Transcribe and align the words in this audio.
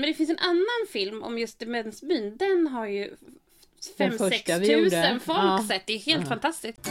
Men 0.00 0.08
det 0.08 0.14
finns 0.14 0.30
en 0.30 0.38
annan 0.38 0.86
film 0.92 1.22
om 1.22 1.38
just 1.38 1.58
Demensbyn. 1.58 2.36
Den 2.36 2.66
har 2.66 2.86
ju 2.86 3.14
Den 3.96 4.12
5-6 4.12 4.18
första 4.18 4.58
vi 4.58 4.72
gjorde. 4.72 4.84
tusen 4.90 5.20
folk 5.20 5.38
Ja. 5.38 5.64
sett. 5.68 5.86
Det 5.86 5.92
är 5.92 5.98
helt 5.98 6.22
Ja. 6.22 6.28
fantastiskt. 6.28 6.90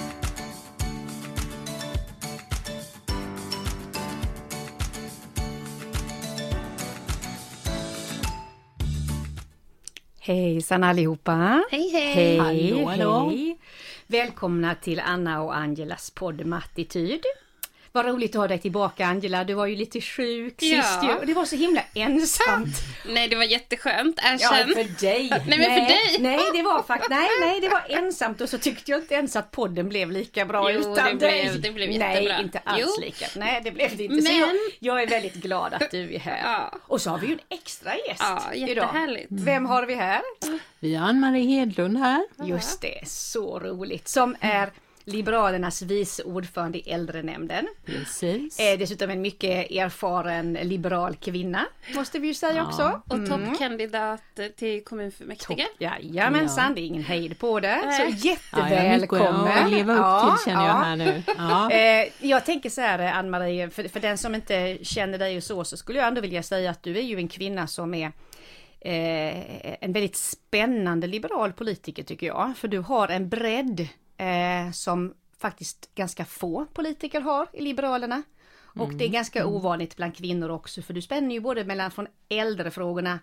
Hejsan 10.20 10.84
allihopa! 10.84 11.64
Hej 11.72 11.90
hej! 11.94 12.14
Hej, 12.14 12.38
Hallå, 12.38 12.86
hallå. 12.86 13.30
hej! 13.30 13.58
Välkomna 14.08 14.76
till 14.76 15.00
Anna 15.00 15.42
och 15.42 15.58
Angelas 15.58 16.12
podd 16.12 16.46
Mattityd. 16.46 17.22
Vad 17.92 18.06
roligt 18.06 18.36
att 18.36 18.40
ha 18.42 18.48
dig 18.48 18.60
tillbaka 18.60 19.06
Angela, 19.06 19.44
du 19.44 19.54
var 19.54 19.66
ju 19.66 19.76
lite 19.76 20.02
sjuk 20.02 20.56
Ja. 20.60 20.82
sist 20.84 21.04
ju 21.04 21.14
och 21.14 21.26
det 21.26 21.34
var 21.34 21.46
så 21.46 21.56
himla 21.56 21.82
ensamt. 21.94 22.68
Nej, 23.08 23.28
det 23.28 23.36
var 23.36 23.44
jätteskönt. 23.44 24.20
Ja, 24.24 24.34
Erkänn. 24.34 24.68
för 24.76 25.02
dig! 25.02 25.30
Nej, 25.48 25.58
men 25.60 25.64
för 25.64 25.88
dig. 25.88 26.18
Nej, 26.20 26.40
det 26.54 26.62
var 26.62 26.84
faktiskt, 26.84 27.10
nej, 27.10 27.28
nej, 27.42 27.60
det 27.62 27.70
var 27.70 27.84
ensamt 27.90 28.42
och 28.42 28.50
så 28.50 28.58
tyckte 28.58 28.92
jag 28.92 29.00
inte 29.00 29.14
ens 29.14 29.36
att 29.36 29.52
podden 29.52 29.90
blev 29.90 30.12
lika 30.12 30.46
bra 30.46 30.72
Jo, 30.72 30.80
utan 30.80 30.96
det 30.96 31.28
dig. 31.28 31.42
blev- 31.44 31.62
det 31.62 31.72
blev 31.72 31.90
Nej, 31.90 31.98
jättebra. 32.14 32.40
inte 32.42 32.60
alls 32.64 32.82
Jo. 32.98 33.02
lika. 33.06 33.26
Nej, 33.36 33.62
det 33.64 33.72
blev 33.72 33.98
det 33.98 34.04
inte. 34.04 34.22
Så 34.26 34.32
Men- 34.32 34.40
jag, 34.40 34.50
jag 34.80 35.04
är 35.04 35.08
väldigt 35.08 35.34
glad 35.36 35.74
att 35.74 35.92
du 35.92 36.16
är 36.16 36.20
här. 36.20 36.42
Ja. 36.44 36.80
Och 36.88 37.02
så 37.02 37.10
har 37.10 37.18
vi 37.18 37.28
ju 37.28 37.34
en 37.34 37.40
extra 37.50 37.92
gäst 38.08 38.20
Ja, 38.20 38.44
idag. 38.54 38.70
jättehärligt. 38.70 39.28
Vem 39.30 39.66
har 39.66 39.86
vi 39.86 39.96
här? 39.96 40.22
Vi 40.80 40.96
har 40.96 41.08
Ann-Marie 41.08 41.60
Hedlund 41.60 41.98
här. 41.98 42.24
Just 42.44 42.82
det, 42.82 43.08
så 43.08 43.60
roligt. 43.60 44.08
Som 44.08 44.36
är 44.40 44.70
Liberalernas 45.12 45.82
vice 45.82 46.24
ordförande 46.24 46.78
i 46.78 46.92
äldrenämnden. 46.92 47.68
Precis. 47.86 48.58
Dessutom 48.58 49.10
en 49.10 49.22
mycket 49.22 49.72
erfaren 49.72 50.54
liberal 50.54 51.16
kvinna, 51.16 51.66
måste 51.96 52.20
vi 52.20 52.28
ju 52.28 52.34
säga 52.34 52.56
Ja. 52.56 52.68
också. 52.68 53.02
Och 53.08 53.30
toppkandidat 53.30 54.22
till 54.58 54.84
kommunfullmäktige. 54.84 55.68
Jajamensan, 55.80 56.76
det 56.76 56.82
är 56.82 56.86
ingen 56.86 57.04
hejd 57.04 57.40
på 57.40 57.60
det. 57.60 57.80
Så 57.82 57.88
Nej. 57.88 57.98
Ja, 58.00 58.04
jag 58.06 58.26
jättevälkommen! 58.26 59.72
leva 59.72 59.94
upp 59.94 60.00
Ja, 60.00 60.38
till 60.38 60.52
känner 60.52 60.66
jag 60.68 60.76
ja. 60.76 60.82
här 60.82 60.96
nu. 60.96 61.24
Ja. 61.38 61.72
Eh, 61.80 62.08
jag 62.30 62.46
tänker 62.46 62.70
så 62.70 62.82
här 62.82 63.00
Ann-Marie, 63.14 63.70
för, 63.70 63.88
för 63.88 64.00
den 64.00 64.18
som 64.18 64.36
inte 64.36 64.78
känner 64.82 65.18
dig 65.18 65.38
och 65.38 65.44
så, 65.44 65.64
så 65.64 65.78
skulle 65.78 66.00
jag 66.00 66.08
ändå 66.08 66.22
vilja 66.22 66.44
säga 66.44 66.72
att 66.72 66.84
du 66.84 66.98
är 66.98 67.02
ju 67.02 67.18
en 67.18 67.28
kvinna 67.28 67.68
som 67.68 67.94
är 67.94 68.12
eh, 68.82 69.74
en 69.84 69.94
väldigt 69.94 70.16
spännande 70.16 71.08
liberal 71.08 71.54
politiker 71.54 72.04
tycker 72.04 72.28
jag. 72.28 72.54
För 72.58 72.68
du 72.68 72.80
har 72.80 73.08
en 73.08 73.30
bredd 73.30 73.88
eh, 74.20 74.72
som 74.72 75.14
faktiskt 75.38 75.96
ganska 75.96 76.26
få 76.26 76.66
politiker 76.74 77.22
har 77.22 77.48
i 77.54 77.62
Liberalerna. 77.62 78.24
Och 78.62 78.94
det 78.94 79.06
är 79.06 79.10
ganska 79.10 79.48
ovanligt 79.48 79.96
bland 79.96 80.16
kvinnor 80.16 80.50
också, 80.50 80.82
för 80.82 80.94
du 80.94 81.02
spänner 81.02 81.36
ju 81.36 81.42
både 81.42 81.66
mellan 81.66 81.92
från 81.92 82.08
äldrefrågorna 82.30 83.20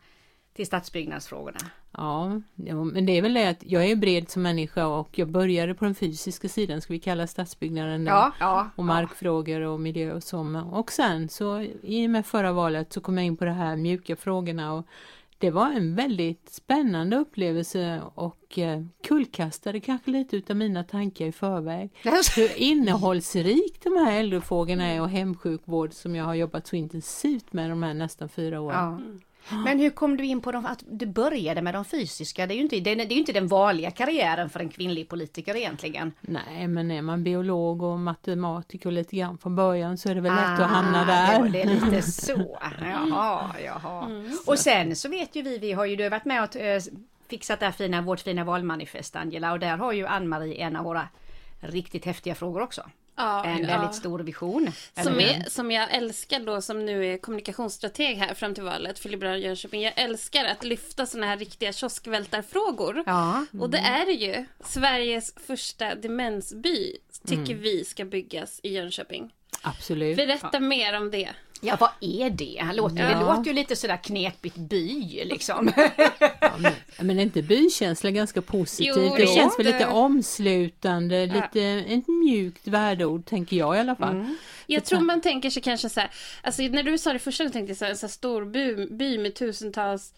till 0.55 0.67
stadsbyggnadsfrågorna. 0.67 1.59
Ja, 1.93 2.41
ja, 2.55 2.85
men 2.85 3.07
det 3.07 3.13
är 3.13 3.23
väl 3.23 3.35
det 3.35 3.49
att 3.49 3.63
jag 3.63 3.85
är 3.85 3.97
bred 3.97 4.31
som 4.31 4.43
människa 4.43 4.87
och 4.87 5.19
jag 5.19 5.29
började 5.29 5.75
på 5.75 5.85
den 5.85 5.95
fysiska 5.95 6.49
sidan, 6.49 6.81
ska 6.81 6.93
vi 6.93 6.99
kalla 6.99 7.27
stadsbyggnaden. 7.27 8.07
Ja, 8.07 8.33
ja. 8.41 8.71
och 8.77 8.85
markfrågor 8.85 9.61
och 9.61 9.81
miljö 9.81 10.13
och 10.13 10.23
så. 10.23 10.65
Och 10.73 10.93
sen 10.93 11.29
så 11.29 11.61
i 11.83 12.07
och 12.07 12.11
med 12.11 12.27
förra 12.27 12.53
valet 12.53 12.93
så 12.93 13.01
kom 13.01 13.19
jag 13.19 13.27
in 13.27 13.37
på 13.37 13.45
de 13.45 13.51
här 13.51 13.77
mjuka 13.77 14.17
frågorna 14.17 14.75
och 14.75 14.87
det 15.39 15.51
var 15.51 15.73
en 15.73 15.95
väldigt 15.95 16.49
spännande 16.49 17.17
upplevelse 17.17 18.03
och 18.15 18.59
eh, 18.59 18.83
kullkastade 19.03 19.81
kanske 19.81 20.11
lite 20.11 20.37
utav 20.37 20.57
mina 20.57 20.85
tankar 20.85 21.27
i 21.27 21.33
förväg. 21.33 21.91
Hur 22.37 22.59
innehållsrikt 22.59 23.85
de 23.85 23.97
här 23.97 24.21
äldrefrågorna 24.21 24.85
är 24.85 25.01
och 25.01 25.09
hemsjukvård 25.09 25.93
som 25.93 26.17
jag 26.17 26.25
har 26.25 26.35
jobbat 26.35 26.67
så 26.67 26.77
intensivt 26.77 27.53
med 27.53 27.71
de 27.71 27.83
här 27.83 27.95
nästan 27.95 28.29
fyra 28.29 28.61
åren. 28.61 28.79
Ja. 28.79 29.21
Men 29.51 29.79
hur 29.79 29.91
kom 29.91 30.17
du 30.17 30.25
in 30.25 30.41
på 30.41 30.53
de, 30.53 30.67
att 30.67 30.83
du 30.87 31.07
började 31.07 31.63
med 31.63 31.75
de 31.75 31.85
fysiska? 31.85 32.47
Det 32.47 32.55
är 32.55 32.57
ju 32.57 32.63
inte, 32.63 32.81
det 32.81 32.91
är, 32.91 32.97
det 32.97 33.03
är 33.15 33.19
inte 33.19 33.33
den 33.33 33.47
vanliga 33.49 33.91
karriären 33.91 34.51
för 34.51 34.61
en 34.61 34.69
kvinnlig 34.69 35.09
politiker 35.09 35.57
egentligen. 35.57 36.13
Nej, 36.21 36.69
men 36.69 36.91
är 36.91 37.03
man 37.03 37.25
biolog 37.25 37.83
och 37.83 37.99
matematiker 37.99 38.91
lite 38.91 39.17
grann 39.17 39.39
från 39.39 39.57
början 39.57 39.99
så 39.99 40.09
är 40.09 40.15
det 40.15 40.21
väl 40.21 40.33
lätt 40.35 40.61
Ah, 40.61 40.65
att 40.65 40.71
hamna 40.71 40.99
Det, 41.01 41.07
där. 41.13 41.49
det 41.49 41.63
är 41.63 41.67
lite 41.85 42.03
så. 42.03 42.59
Jaha, 42.81 43.55
jaha. 43.65 44.09
Och 44.47 44.59
sen 44.59 44.97
så 44.97 45.09
vet 45.09 45.37
ju 45.37 45.43
vi, 45.43 45.59
vi 45.59 45.73
har 45.73 45.85
ju 45.85 45.97
du 45.97 46.09
varit 46.09 46.25
med 46.25 46.43
och 46.43 46.57
eh, 46.57 46.81
fixat 47.29 47.61
det 47.61 47.67
här 47.67 47.73
fina, 47.73 48.03
vårt 48.03 48.21
fina 48.21 48.45
valmanifest 48.45 49.17
Angela 49.17 49.53
och 49.53 49.59
där 49.59 49.77
har 49.77 49.93
ju 49.93 50.07
Ann-Marie 50.07 50.55
en 50.55 50.77
av 50.77 50.85
våra 50.85 51.09
riktigt 51.61 52.05
häftiga 52.05 52.35
frågor 52.35 52.63
också. 52.63 52.83
Ja, 53.17 53.45
En 53.45 53.61
ja. 53.61 53.67
väldigt 53.67 53.95
stor 53.95 54.19
vision. 54.19 54.73
Som, 55.03 55.21
är, 55.21 55.51
som 55.51 55.71
jag 55.71 55.95
älskar 55.95 56.41
då 56.41 56.61
som 56.61 56.87
nu 56.87 57.07
är 57.07 57.19
kommunikationsstrateg 57.19 58.17
här 58.17 58.35
fram 58.35 58.55
till 58.55 58.63
valet 58.65 58.99
för 58.99 59.09
Liberalerna 59.09 59.43
Jönköping. 59.43 59.83
Jag 59.83 59.93
älskar 59.97 60.45
att 60.45 60.65
lyfta 60.65 61.07
såna 61.07 61.27
här 61.27 61.37
riktiga 61.37 61.73
kioskvältarfrågor. 61.73 63.03
Ja. 63.07 63.47
Och 63.61 63.71
det 63.71 63.79
är 63.79 64.07
det 64.07 64.13
ju. 64.13 64.45
Sveriges 64.61 65.35
första 65.47 65.95
demensby 65.95 66.97
tycker 67.27 67.55
vi 67.55 67.85
ska 67.85 68.05
byggas 68.05 68.61
i 68.63 68.75
Jönköping. 68.75 69.33
Absolut. 69.63 70.17
Berätta 70.17 70.61
mer 70.61 70.97
om 70.97 71.11
det. 71.11 71.31
Ja, 71.61 71.77
vad 71.81 71.91
är 72.01 72.31
det? 72.31 72.63
Det 72.69 72.73
låter, 72.77 72.97
det 72.97 73.11
Ja. 73.11 73.21
låter 73.37 73.45
ju 73.51 73.53
lite 73.53 73.77
sådär 73.77 73.97
knepigt 73.97 74.57
by 74.57 75.25
liksom. 75.25 75.73
Ja, 76.41 76.53
men, 76.59 76.73
men 77.01 77.19
är 77.19 77.23
inte 77.23 77.43
bykänsla 77.43 78.11
ganska 78.11 78.43
positivt? 78.43 78.95
Jo, 78.97 79.15
det 79.17 79.27
känns 79.27 79.59
väl 79.59 79.67
Det- 79.67 79.73
lite 79.73 79.87
omslutande, 79.87 81.27
lite 81.27 81.63
ett 81.63 82.09
mjukt 82.09 82.69
värdeord 82.69 83.25
tänker 83.27 83.57
jag 83.57 83.77
i 83.77 83.79
alla 83.81 83.97
fall. 83.97 84.25
Jag 84.67 84.85
tror 84.85 85.01
man 85.01 85.21
tänker 85.21 85.51
sig 85.51 85.63
kanske 85.63 85.89
så 85.89 86.01
här, 86.01 86.11
alltså 86.43 86.63
när 86.63 86.83
du 86.83 86.99
sa 86.99 87.13
det 87.13 87.19
första 87.19 87.45
jag 87.45 87.53
tänkte 87.53 87.71
jag 87.71 87.79
så 87.79 87.85
här, 87.85 87.91
en 87.93 87.97
så 87.99 88.07
här 88.07 88.13
stor 88.13 88.45
by, 88.45 88.87
by 88.91 89.19
med 89.19 89.35
tusentals 89.35 90.13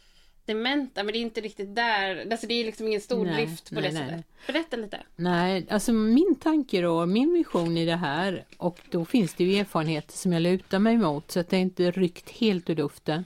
dementa, 0.49 1.03
men 1.03 1.13
det 1.13 1.19
är 1.19 1.21
inte 1.21 1.41
riktigt 1.41 1.77
där, 1.77 2.27
alltså 2.31 2.47
det 2.47 2.55
är 2.55 2.65
liksom 2.65 2.87
ingen 2.87 3.01
stor 3.01 3.25
Nej, 3.25 3.47
lyft 3.47 3.69
på 3.69 3.81
nej, 3.81 3.91
det 3.91 3.99
nej, 3.99 4.09
sättet. 4.09 4.27
Berätta 4.47 4.77
lite. 4.77 5.03
Nej, 5.17 5.67
alltså 5.71 5.93
min 5.93 6.35
tanke 6.35 6.81
då, 6.81 7.07
min 7.07 7.33
vision 7.35 7.77
i 7.77 7.87
det 7.87 7.97
här 7.97 8.45
och 8.57 8.81
då 8.91 9.05
finns 9.05 9.35
det 9.35 9.45
ju 9.45 9.61
erfarenheter 9.61 10.13
som 10.13 10.33
jag 10.33 10.43
lutar 10.43 10.79
mig 10.79 10.97
mot 10.97 11.31
så 11.31 11.41
att 11.41 11.49
det 11.49 11.57
är 11.57 11.61
inte 11.61 11.91
ryckt 11.91 12.31
helt 12.31 12.71
ur 12.71 12.77
luften. 12.77 13.25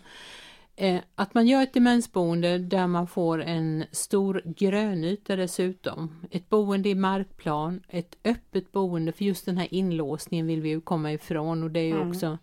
Eh, 0.77 1.00
att 1.15 1.34
man 1.34 1.47
gör 1.47 1.62
ett 1.62 1.75
demensboende 1.75 2.59
där 2.59 2.87
man 2.87 3.06
får 3.06 3.43
en 3.43 3.84
stor 3.91 4.43
grönyta 4.44 5.37
dessutom. 5.37 6.27
Ett 6.31 6.49
boende 6.49 6.89
i 6.89 6.94
markplan, 6.94 7.81
ett 7.89 8.16
öppet 8.25 8.72
boende 8.72 9.12
för 9.12 9.25
just 9.25 9.47
den 9.47 9.59
här 9.59 9.69
inlåsningen 9.71 10.47
vill 10.47 10.60
vi 10.60 10.69
ju 10.69 10.81
komma 10.81 11.12
ifrån 11.12 11.62
och 11.62 11.71
det 11.71 11.81
är 11.81 11.87
ju 11.87 12.09
också 12.09 12.39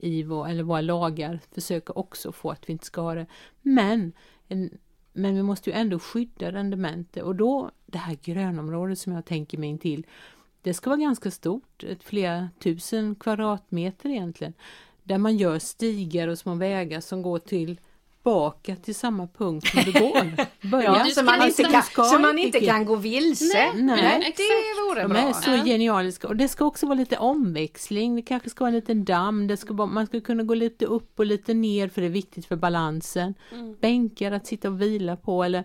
i 0.00 0.22
vår, 0.22 0.48
eller 0.48 0.62
våra 0.62 0.80
lagar 0.80 1.40
försöker 1.52 1.98
också 1.98 2.32
få 2.32 2.50
att 2.50 2.68
vi 2.68 2.72
inte 2.72 2.86
ska 2.86 3.00
ha 3.00 3.14
det. 3.14 3.26
Men, 3.62 4.12
en, 4.48 4.78
men 5.12 5.34
vi 5.34 5.42
måste 5.42 5.70
ju 5.70 5.76
ändå 5.76 5.98
skydda 5.98 6.50
den 6.50 6.70
demente 6.70 7.22
och 7.22 7.36
då 7.36 7.70
det 7.86 7.98
här 7.98 8.18
grönområdet 8.22 8.98
som 8.98 9.12
jag 9.12 9.24
tänker 9.24 9.58
mig 9.58 9.68
in 9.68 9.78
till 9.78 10.06
det 10.62 10.74
ska 10.74 10.90
vara 10.90 11.00
ganska 11.00 11.30
stort, 11.30 11.84
ett 11.84 12.02
flera 12.02 12.48
tusen 12.58 13.14
kvadratmeter 13.14 14.08
egentligen. 14.08 14.54
Där 15.02 15.18
man 15.18 15.36
gör 15.36 15.58
stigar 15.58 16.28
och 16.28 16.38
små 16.38 16.54
vägar 16.54 17.00
som 17.00 17.22
går 17.22 17.38
till 17.38 17.80
tillbaka 18.22 18.76
till 18.76 18.94
samma 18.94 19.26
punkt 19.26 19.66
som 19.68 19.82
det 19.92 20.00
går. 20.00 20.46
Ja, 20.82 21.04
du 21.04 21.10
så 21.10 21.22
man 21.22 21.46
inte 21.46 21.62
kan, 21.64 21.82
ska 21.82 22.04
så 22.04 22.18
man 22.18 22.38
inte 22.38 22.58
tycker- 22.58 22.72
kan 22.72 22.84
gå 22.84 22.96
vilse. 22.96 23.72
Nej, 23.74 23.82
nej, 23.82 24.18
det 24.20 24.26
exakt. 24.26 24.88
vore 24.90 25.02
De 25.02 25.08
bra. 25.08 25.18
är 25.18 25.32
så 25.32 25.50
Ja. 25.50 25.64
genialiska 25.64 26.28
och 26.28 26.36
det 26.36 26.48
ska 26.48 26.64
också 26.64 26.86
vara 26.86 26.94
lite 26.98 27.16
omväxling. 27.18 28.16
Det 28.16 28.22
kanske 28.22 28.50
ska 28.50 28.64
vara 28.64 28.68
en 28.68 28.74
liten 28.74 29.04
damm. 29.04 29.46
Det 29.46 29.56
ska 29.56 29.74
vara, 29.74 29.88
man 29.88 30.06
ska 30.06 30.20
kunna 30.20 30.42
gå 30.42 30.54
lite 30.54 30.86
upp 30.86 31.18
och 31.18 31.26
lite 31.26 31.54
ner 31.54 31.88
för 31.88 32.00
det 32.00 32.06
är 32.06 32.10
viktigt 32.10 32.46
för 32.46 32.56
balansen. 32.56 33.34
Mm. 33.52 33.76
Bänkar 33.80 34.32
att 34.32 34.46
sitta 34.46 34.68
och 34.68 34.82
vila 34.82 35.16
på 35.16 35.44
eller 35.44 35.64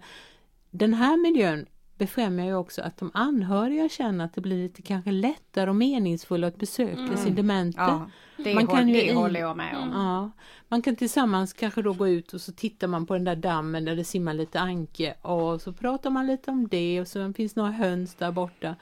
den 0.72 0.93
här 0.93 1.17
miljön 1.17 1.66
befrämjar 1.97 2.45
ju 2.45 2.56
också 2.56 2.81
att 2.81 2.97
de 2.97 3.11
anhöriga 3.13 3.89
känner 3.89 4.25
att 4.25 4.33
det 4.33 4.41
blir 4.41 4.57
lite 4.63 4.81
kanske 4.81 5.11
lättare 5.11 5.69
och 5.69 5.75
meningsfullare 5.75 6.47
att 6.47 6.57
besöka 6.57 7.17
sin 7.17 7.35
demente. 7.35 7.81
Ja, 7.81 8.09
det, 8.38 8.56
Man 8.56 8.67
kan 8.67 8.78
håll, 8.78 8.88
ju 8.88 8.94
det 8.94 9.06
i- 9.11 9.13
håller 9.13 9.39
jag 9.39 9.57
med 9.57 9.78
om. 9.78 9.89
Ja, 9.94 10.31
man 10.67 10.81
kan 10.81 10.95
tillsammans 10.95 11.53
kanske 11.53 11.81
då 11.81 11.94
gå 11.94 12.07
ut 12.07 12.34
och 12.34 12.41
så 12.41 12.51
tittar 12.51 12.88
man 12.88 13.05
på 13.05 13.13
den 13.13 13.23
där 13.23 13.35
dammen 13.35 13.85
där 13.85 13.96
det 13.96 14.03
simmar 14.03 14.34
lite 14.34 14.59
anke 14.59 15.14
och 15.22 15.61
så 15.61 15.73
pratar 15.73 16.09
man 16.09 16.28
lite 16.28 16.52
om 16.52 16.67
det 16.67 17.02
och 17.02 17.08
så 17.08 17.34
finns 17.34 17.55
några 17.55 17.72
höns 17.72 18.16
där 18.16 18.31
borta. 18.31 18.75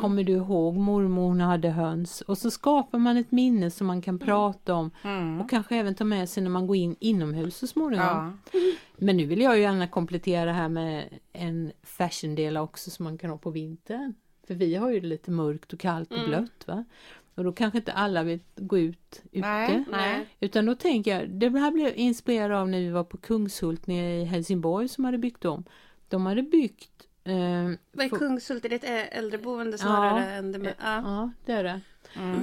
Kommer 0.00 0.24
du 0.24 0.32
ihåg 0.32 0.76
mormor 0.76 1.22
hon 1.22 1.40
hade 1.40 1.70
höns? 1.70 2.20
Och 2.20 2.38
så 2.38 2.50
skapar 2.50 2.98
man 2.98 3.16
ett 3.16 3.32
minne 3.32 3.70
som 3.70 3.86
man 3.86 4.02
kan 4.02 4.18
prata 4.18 4.74
om 4.74 4.90
och 5.42 5.50
kanske 5.50 5.76
även 5.76 5.94
ta 5.94 6.04
med 6.04 6.28
sig 6.28 6.42
när 6.42 6.50
man 6.50 6.66
går 6.66 6.76
in 6.76 6.96
inomhus 7.00 7.56
så 7.56 7.66
småningom. 7.66 8.06
Ja. 8.06 8.32
Men 8.96 9.16
nu 9.16 9.24
vill 9.24 9.40
jag 9.40 9.56
ju 9.56 9.62
gärna 9.62 9.88
komplettera 9.88 10.44
det 10.44 10.52
här 10.52 10.68
med 10.68 11.08
en 11.32 11.72
fashion-del 11.82 12.56
också 12.56 12.90
som 12.90 13.04
man 13.04 13.18
kan 13.18 13.30
ha 13.30 13.38
på 13.38 13.50
vintern. 13.50 14.14
För 14.46 14.54
vi 14.54 14.74
har 14.74 14.90
ju 14.90 15.00
det 15.00 15.06
lite 15.06 15.30
mörkt 15.30 15.72
och 15.72 15.80
kallt 15.80 16.12
och 16.12 16.28
blött 16.28 16.66
va. 16.66 16.84
Och 17.34 17.44
då 17.44 17.52
kanske 17.52 17.78
inte 17.78 17.92
alla 17.92 18.22
vill 18.22 18.40
gå 18.56 18.78
ut 18.78 19.22
ute. 19.32 19.48
Nej, 19.48 19.84
nej. 19.90 20.26
Utan 20.40 20.66
då 20.66 20.74
tänker 20.74 21.18
jag, 21.18 21.30
det 21.30 21.58
här 21.58 21.70
blev 21.70 21.86
jag 21.86 21.96
inspirerad 21.96 22.52
av 22.52 22.68
när 22.68 22.78
vi 22.80 22.90
var 22.90 23.04
på 23.04 23.16
Kungshult 23.16 23.86
nere 23.86 24.20
i 24.20 24.24
Helsingborg 24.24 24.88
som 24.88 25.04
hade 25.04 25.18
byggt 25.18 25.44
om. 25.44 25.64
De 26.08 26.26
hade 26.26 26.42
byggt 26.42 27.07
eh, 27.28 27.78
Vad 27.92 28.06
är 28.06 28.08
Kungshult? 28.08 28.64
Är 28.64 28.68
det 28.68 28.84
ett 28.84 29.12
äldreboende 29.12 29.78
snarare 29.78 30.32
än 30.32 30.52
det 30.52 30.58
med, 30.58 30.74
ja. 30.80 31.00
Ja, 31.04 31.30
det 31.44 31.52
är 31.52 31.64
det. 31.64 31.80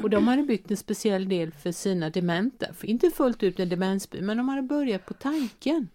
Och 0.03 0.09
de 0.09 0.27
hade 0.27 0.43
byggt 0.43 0.71
en 0.71 0.77
speciell 0.77 1.29
del 1.29 1.51
för 1.51 1.71
sina 1.71 2.09
dementa, 2.09 2.73
för 2.73 2.87
inte 2.87 3.09
fullt 3.09 3.43
ut 3.43 3.59
en 3.59 3.69
demensby, 3.69 4.21
men 4.21 4.37
de 4.37 4.49
hade 4.49 4.61
börjat 4.61 5.05
på 5.05 5.13
tanken. 5.13 5.89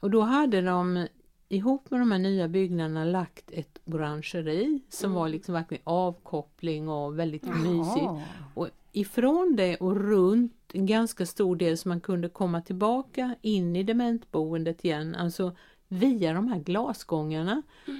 Och 0.00 0.10
då 0.10 0.20
hade 0.20 0.60
de 0.60 1.06
ihop 1.48 1.90
med 1.90 2.00
de 2.00 2.12
här 2.12 2.18
nya 2.18 2.48
byggnaderna 2.48 3.04
lagt 3.04 3.50
ett 3.50 3.78
orangeri 3.84 4.80
som 4.88 5.12
var 5.12 5.28
liksom 5.28 5.54
verkligen 5.54 5.82
avkoppling 5.84 6.88
och 6.88 7.18
väldigt 7.18 7.44
mysigt. 7.44 8.10
Och 8.54 8.68
ifrån 8.92 9.56
det 9.56 9.76
och 9.76 9.96
runt 9.96 10.52
en 10.72 10.86
ganska 10.86 11.26
stor 11.26 11.56
del 11.56 11.78
så 11.78 11.88
man 11.88 12.00
kunde 12.00 12.28
komma 12.28 12.60
tillbaka 12.60 13.34
in 13.42 13.76
i 13.76 13.82
dementboendet 13.82 14.84
igen, 14.84 15.14
alltså 15.14 15.56
via 15.88 16.32
de 16.32 16.48
här 16.48 16.58
glasgångarna. 16.58 17.62
Eh, 17.86 17.94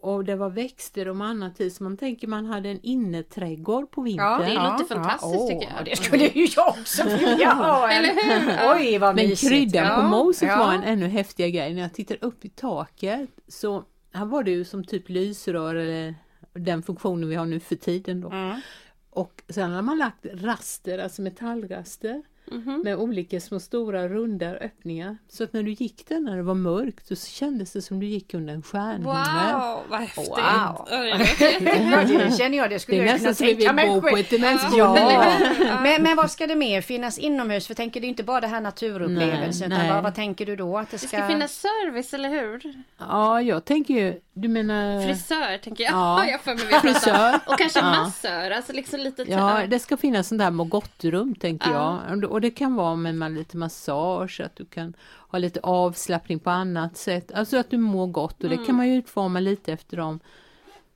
Och 0.00 0.24
det 0.24 0.36
var 0.36 0.50
växter 0.50 1.08
och 1.08 1.24
annat 1.24 1.60
i, 1.60 1.70
så 1.70 1.82
man 1.84 1.96
tänker 1.96 2.26
man 2.28 2.46
hade 2.46 2.68
en 2.68 2.80
inneträdgård 2.82 3.90
på 3.90 4.02
vintern. 4.02 4.40
det 4.40 4.54
låter 4.54 4.84
fantastiskt, 4.94 5.48
tycker 5.48 5.74
jag. 5.76 5.84
Det 5.84 5.96
skulle 5.96 6.24
ju 6.26 6.46
jag 6.56 6.68
också 6.68 7.04
vilja 7.18 7.52
ha. 7.52 7.90
Eller 7.90 8.08
hur? 8.08 8.74
Oj 8.76 8.98
vad 8.98 9.14
Men 9.16 9.28
mysigt. 9.28 9.50
kryddan 9.52 9.86
på 9.96 10.02
Ja, 10.02 10.08
moset 10.08 10.48
ja. 10.48 10.58
var 10.58 10.74
en 10.74 10.82
ännu 10.82 11.06
häftigare 11.06 11.50
grej. 11.50 11.74
När 11.74 11.82
jag 11.82 11.92
tittar 11.94 12.18
upp 12.20 12.44
i 12.44 12.48
taket 12.48 13.30
så 13.48 13.84
här 14.12 14.24
var 14.24 14.42
det 14.42 14.50
ju 14.50 14.64
som 14.64 14.84
typ 14.84 15.08
lysrör 15.08 15.74
eller 15.74 16.14
den 16.52 16.82
funktionen 16.82 17.28
vi 17.28 17.34
har 17.34 17.46
nu 17.46 17.60
för 17.60 17.76
tiden 17.76 18.20
då. 18.20 18.28
Mm. 18.30 18.60
Och 19.10 19.42
sen 19.48 19.72
har 19.72 19.82
man 19.82 19.98
lagt 19.98 20.26
raster, 20.32 20.98
alltså 20.98 21.22
metallraster 21.22 22.22
Mhm. 22.50 22.80
med 22.84 22.96
olika 22.96 23.40
små 23.40 23.60
stora 23.60 24.08
runda 24.08 24.46
öppningar. 24.54 25.16
Så 25.28 25.44
att 25.44 25.52
när 25.52 25.62
du 25.62 25.70
gick 25.72 26.08
där 26.08 26.20
när 26.20 26.36
det 26.36 26.42
var 26.42 26.54
mörkt 26.54 27.06
så 27.08 27.16
kändes 27.16 27.72
det 27.72 27.82
som 27.82 28.00
du 28.00 28.06
gick 28.06 28.34
under 28.34 28.54
en 28.54 28.62
stjärnhimmel. 28.62 29.04
Wow, 29.54 29.80
vad 29.88 30.00
häftigt! 30.00 30.28
Wow. 30.28 30.86
Det 32.18 32.36
känner 32.38 32.58
jag, 32.58 32.70
det 32.70 32.74
Det 32.74 32.78
skulle 32.78 32.98
är 33.02 33.06
jag 33.06 33.12
nästan 33.12 33.24
kunna 33.24 33.34
så 33.34 33.44
vi 33.44 33.54
tänka 33.54 33.72
vill 33.72 33.74
mig 33.74 33.88
bo 33.94 34.00
på 34.00 34.06
själv. 34.08 34.18
ett. 34.44 34.76
Ja, 34.76 35.80
men, 35.82 36.02
men 36.02 36.16
vad 36.16 36.30
ska 36.30 36.46
det 36.46 36.56
mer 36.56 36.80
finnas 36.80 37.18
inomhus? 37.18 37.66
För 37.66 37.74
tänker 37.74 38.00
du 38.00 38.06
inte 38.06 38.22
bara 38.22 38.40
det 38.40 38.46
här 38.46 38.60
naturupplevelsen, 38.60 39.68
Nej, 39.68 39.76
utan 39.78 39.86
nej. 39.86 39.94
vad, 39.94 40.02
vad 40.02 40.14
tänker 40.14 40.46
du 40.46 40.56
då? 40.56 40.78
Att 40.78 40.90
det 40.90 40.94
Det 40.94 40.98
ska... 40.98 41.08
ska 41.16 41.28
finnas 41.28 41.52
service, 41.52 42.14
eller 42.14 42.28
hur? 42.28 42.74
Ja, 42.98 43.42
jag 43.42 43.64
tänker 43.64 43.94
ju, 43.94 44.20
du 44.32 44.48
menar... 44.48 45.06
Frisör, 45.06 45.58
tänker 45.58 45.84
jag. 45.84 45.92
Ja. 45.92 46.26
jag 46.30 46.40
får 46.40 46.54
mig 46.54 46.64
vi. 46.66 46.72
Frisör. 46.92 47.38
Och 47.46 47.58
kanske 47.58 47.78
Ja. 47.80 47.90
massör, 47.90 48.50
alltså 48.50 48.72
liksom 48.72 49.00
lite... 49.00 49.22
Ja, 49.28 49.60
det 49.68 49.78
ska 49.78 49.96
finnas 49.96 50.28
sånt 50.28 50.38
där 50.38 50.50
Mogotrum 50.50 51.34
tänker 51.34 51.70
Ja. 51.70 52.00
jag. 52.08 52.18
Och 52.34 52.40
det- 52.40 52.50
kan 52.50 52.74
vara 52.74 52.96
med 52.96 53.14
man 53.14 53.34
lite 53.34 53.56
massage, 53.56 54.40
att 54.40 54.56
du 54.56 54.64
kan 54.64 54.94
ha 55.30 55.38
lite 55.38 55.60
avslappning 55.60 56.38
på 56.38 56.50
annat 56.50 56.96
sätt. 56.96 57.32
Alltså 57.32 57.56
att 57.56 57.70
du 57.70 57.78
mår 57.78 58.06
gott 58.06 58.44
och 58.44 58.50
det 58.50 58.56
kan 58.66 58.74
man 58.76 58.88
ju 58.88 58.94
utforma 58.96 59.40
lite 59.40 59.72
efter 59.72 59.96
dem 59.96 60.20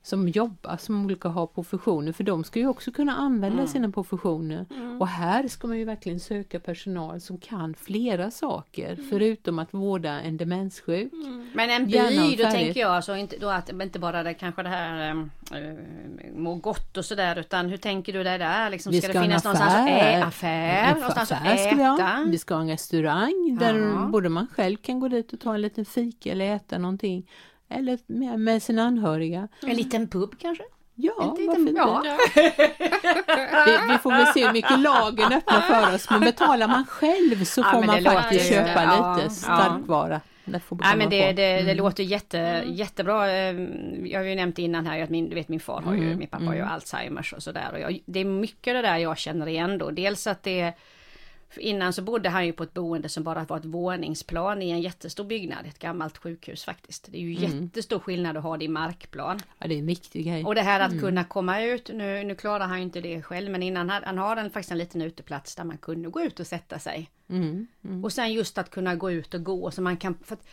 som 0.01 0.27
jobbar, 0.27 0.77
som 0.77 1.05
olika 1.05 1.29
har 1.29 1.47
professioner, 1.47 2.11
för 2.11 2.23
de 2.23 2.43
ska 2.43 2.59
ju 2.59 2.67
också 2.67 2.91
kunna 2.91 3.15
använda 3.15 3.67
sina 3.67 3.89
professioner. 3.91 4.65
Och 4.99 5.07
här 5.07 5.47
ska 5.47 5.67
man 5.67 5.77
ju 5.77 5.85
verkligen 5.85 6.19
söka 6.19 6.59
personal 6.59 7.21
som 7.21 7.37
kan 7.37 7.73
flera 7.73 8.31
saker, 8.31 8.97
förutom 9.09 9.59
att 9.59 9.73
vårda 9.73 10.09
en 10.21 10.37
demenssjuk. 10.37 11.11
Men 11.53 11.69
en 11.69 11.85
by, 11.87 12.35
då 12.35 12.43
tänker 12.51 12.79
jag 12.79 12.91
alltså 12.91 13.15
inte, 13.15 13.37
då 13.37 13.49
att 13.49 13.69
inte 13.81 13.99
bara 13.99 14.23
det, 14.23 14.33
kanske 14.33 14.63
det 14.63 14.69
här 14.69 15.09
äh, 15.53 16.33
må 16.35 16.55
gott 16.55 16.97
och 16.97 17.05
sådär 17.05 17.39
utan 17.39 17.69
hur 17.69 17.77
tänker 17.77 18.13
du 18.13 18.23
dig 18.23 18.37
där? 18.37 18.69
Liksom, 18.69 18.91
Vi 18.91 19.01
ska, 19.01 19.09
ska 19.09 19.19
det 19.19 19.25
finnas 19.25 19.43
någonstans 19.43 19.73
att 19.73 19.89
ä- 19.89 20.23
affär. 20.25 20.95
någonstans 20.95 21.31
affär 21.31 22.21
att? 22.23 22.27
Vi 22.27 22.37
ska 22.37 22.53
ha 22.53 22.61
en 22.61 22.67
restaurang 22.69 23.57
där 23.59 23.75
Ja. 23.75 24.09
både 24.11 24.29
man 24.29 24.47
själv 24.55 24.77
kan 24.77 24.99
gå 24.99 25.07
dit 25.07 25.33
och 25.33 25.39
ta 25.39 25.53
en 25.55 25.61
liten 25.61 25.85
fika 25.85 26.31
eller 26.31 26.55
äta 26.55 26.77
någonting. 26.77 27.27
Eller 27.69 27.99
med, 28.07 28.39
med 28.39 28.63
sina 28.63 28.83
anhöriga. 28.83 29.47
En 29.61 29.75
liten 29.75 30.07
pub 30.07 30.39
kanske? 30.39 30.63
Ja, 30.95 31.13
En 31.21 31.27
varför 31.27 31.59
liten- 31.61 31.67
inte? 31.67 31.81
ja. 31.81 32.17
Vi, 33.65 33.91
vi 33.91 33.97
får 33.97 34.11
väl 34.11 34.27
se 34.27 34.45
hur 34.45 34.53
mycket 34.53 34.79
lagen 34.79 35.33
öppnar 35.33 35.61
för 35.61 35.95
oss. 35.95 36.09
Men 36.09 36.19
betalar 36.21 36.67
man 36.67 36.85
själv 36.85 37.43
så 37.43 37.61
Ja, 37.61 37.71
får 37.71 37.83
man 37.83 38.03
faktiskt 38.03 38.51
låter- 38.51 38.65
köpa 38.67 38.83
ja, 38.83 39.13
lite 39.15 39.23
ja. 39.25 39.29
starkvara. 39.29 40.21
Det 40.45 40.61
Nej 40.71 40.97
men 40.97 41.09
det, 41.09 41.31
det, 41.31 41.61
det 41.61 41.73
låter 41.73 42.03
jätte, 42.03 42.63
jättebra. 42.67 43.31
Eh, 43.31 43.55
Jag 44.05 44.19
har 44.19 44.25
ju 44.25 44.35
nämnt 44.35 44.59
innan 44.59 44.85
här 44.85 45.01
att 45.03 45.09
min, 45.09 45.29
du 45.29 45.35
vet 45.35 45.49
min 45.49 45.59
far 45.59 45.81
har 45.81 45.93
ju, 45.93 46.15
min 46.15 46.27
pappa 46.27 46.45
har 46.45 46.55
ju 46.55 46.61
Alzheimers 46.61 47.33
och 47.33 47.43
sådär. 47.43 47.69
Och 47.73 47.79
jag, 47.79 47.99
det 48.05 48.19
är 48.19 48.25
mycket 48.25 48.73
det 48.73 48.81
där 48.81 48.97
jag 48.97 49.17
känner 49.17 49.47
igen 49.47 49.77
då. 49.77 49.91
Dels 49.91 50.27
att 50.27 50.43
det 50.43 50.73
för 51.49 51.61
Innan 51.61 51.93
så 51.93 52.01
bodde 52.01 52.29
han 52.29 52.45
ju 52.45 52.53
på 52.53 52.63
ett 52.63 52.73
boende 52.73 53.09
som 53.09 53.23
bara 53.23 53.43
var 53.43 53.57
ett 53.57 53.65
våningsplan 53.65 54.61
i 54.61 54.69
en 54.69 54.81
jättestor 54.81 55.23
byggnad, 55.23 55.65
ett 55.65 55.79
gammalt 55.79 56.17
sjukhus 56.17 56.63
faktiskt. 56.63 57.07
Det 57.11 57.17
är 57.17 57.21
ju 57.21 57.33
jättestor 57.33 57.99
skillnad 57.99 58.37
att 58.37 58.43
ha 58.43 58.57
det 58.57 58.65
i 58.65 58.67
markplan. 58.67 59.39
Ja, 59.59 59.67
det 59.67 59.75
är 59.75 59.79
en 59.79 59.85
viktig 59.85 60.25
grej. 60.25 60.45
Och 60.45 60.55
det 60.55 60.61
här 60.61 60.79
att 60.79 60.99
kunna 60.99 61.23
komma 61.23 61.61
ut, 61.61 61.89
nu, 61.93 62.23
nu 62.23 62.35
klarar 62.35 62.67
han 62.67 62.77
ju 62.77 62.83
inte 62.83 63.01
det 63.01 63.21
själv, 63.21 63.51
men 63.51 63.63
innan 63.63 63.89
hade, 63.89 64.05
han 64.05 64.17
har 64.17 64.37
en, 64.37 64.49
faktiskt 64.49 64.71
en 64.71 64.77
liten 64.77 65.01
uteplats 65.01 65.55
där 65.55 65.63
man 65.63 65.77
kunde 65.77 66.09
gå 66.09 66.21
ut 66.21 66.39
och 66.39 66.47
sätta 66.47 66.79
sig. 66.79 67.09
Mm. 67.29 67.67
Och 68.03 68.13
sen 68.13 68.33
just 68.33 68.57
att 68.57 68.69
kunna 68.69 68.95
gå 68.95 69.11
ut 69.11 69.33
och 69.33 69.43
gå 69.43 69.71
så 69.71 69.81
man 69.81 69.97
kan, 69.97 70.17
för 70.23 70.35
att 70.35 70.47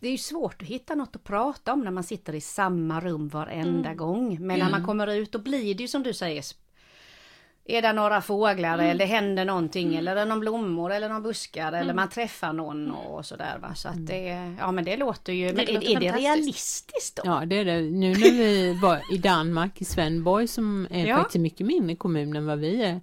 det 0.00 0.08
är 0.08 0.12
ju 0.12 0.18
svårt 0.18 0.62
att 0.62 0.68
hitta 0.68 0.94
något 0.94 1.16
att 1.16 1.24
prata 1.24 1.72
om 1.72 1.80
när 1.80 1.90
man 1.90 2.04
sitter 2.04 2.34
i 2.34 2.40
samma 2.40 3.00
rum 3.00 3.28
varenda 3.28 3.94
gång. 3.94 4.46
Men 4.46 4.58
när 4.58 4.70
man 4.70 4.86
kommer 4.86 5.06
ut 5.06 5.32
då 5.32 5.38
blir 5.38 5.74
det 5.74 5.82
ju 5.82 5.88
som 5.88 6.02
du 6.02 6.14
säger, 6.14 6.44
är 7.70 7.82
det 7.82 7.92
några 7.92 8.20
fåglar 8.20 8.78
eller 8.78 8.94
det 8.94 9.04
händer 9.04 9.44
någonting 9.44 9.94
eller 9.94 10.12
är 10.12 10.16
det 10.16 10.24
någon 10.24 10.40
blommor 10.40 10.92
eller 10.92 11.08
någon 11.08 11.22
buskar 11.22 11.72
eller 11.72 11.94
man 11.94 12.08
träffar 12.08 12.52
någon 12.52 12.90
och 12.90 13.26
sådär 13.26 13.58
va. 13.62 13.74
Så 13.74 13.88
att 13.88 14.06
det, 14.06 14.54
ja 14.58 14.72
men 14.72 14.84
det 14.84 14.96
låter 14.96 15.32
ju, 15.32 15.46
men 15.46 15.56
låter 15.56 15.90
är, 15.96 16.00
det 16.00 16.12
realistiskt 16.12 17.16
då? 17.16 17.22
Ja 17.24 17.42
det 17.46 17.56
är 17.56 17.64
det. 17.64 17.80
Nu 17.80 18.08
när 18.08 18.32
vi 18.32 18.78
var 18.82 19.00
i 19.14 19.18
Danmark, 19.18 19.80
i 19.80 19.84
Svenborg 19.84 20.48
som 20.48 20.86
är 20.90 21.06
Ja. 21.10 21.16
faktiskt 21.16 21.42
mycket 21.42 21.66
mindre 21.66 21.96
kommun 21.96 22.36
än 22.36 22.46
vad 22.46 22.58
vi 22.58 22.82
är. 22.84 23.00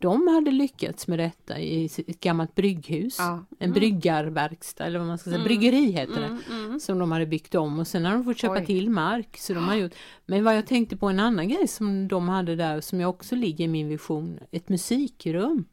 De 0.00 0.28
hade 0.28 0.50
lyckats 0.50 1.08
med 1.08 1.18
detta 1.18 1.58
i 1.58 1.84
ett 1.84 2.20
gammalt 2.20 2.54
brygghus. 2.54 3.16
Ja. 3.18 3.44
En 3.58 3.72
bryggarverkstad 3.72 4.84
eller 4.84 4.98
vad 4.98 5.08
man 5.08 5.18
ska 5.18 5.30
säga, 5.30 5.44
bryggeri 5.44 5.92
heter 5.92 6.20
det. 6.20 6.80
Som 6.80 6.98
de 6.98 7.12
hade 7.12 7.26
byggt 7.26 7.54
om 7.54 7.78
och 7.78 7.86
sen 7.86 8.04
har 8.04 8.12
de 8.12 8.24
fått 8.24 8.38
köpa 8.38 8.54
Oj. 8.54 8.66
till 8.66 8.90
mark. 8.90 9.36
Så 9.36 9.54
de 9.54 9.68
har 9.68 9.74
gjort. 9.74 9.92
Men 10.26 10.44
vad 10.44 10.56
jag 10.56 10.66
tänkte 10.66 10.96
på 10.96 11.08
en 11.08 11.20
annan 11.20 11.48
grej 11.48 11.68
som 11.68 12.08
de 12.08 12.28
hade 12.28 12.56
där 12.56 12.80
som 12.80 13.00
jag 13.00 13.10
också 13.10 13.34
ligger 13.34 13.64
i 13.64 13.68
min 13.68 13.88
vision. 13.88 14.38
Ett 14.50 14.68
musikrum. 14.68 15.64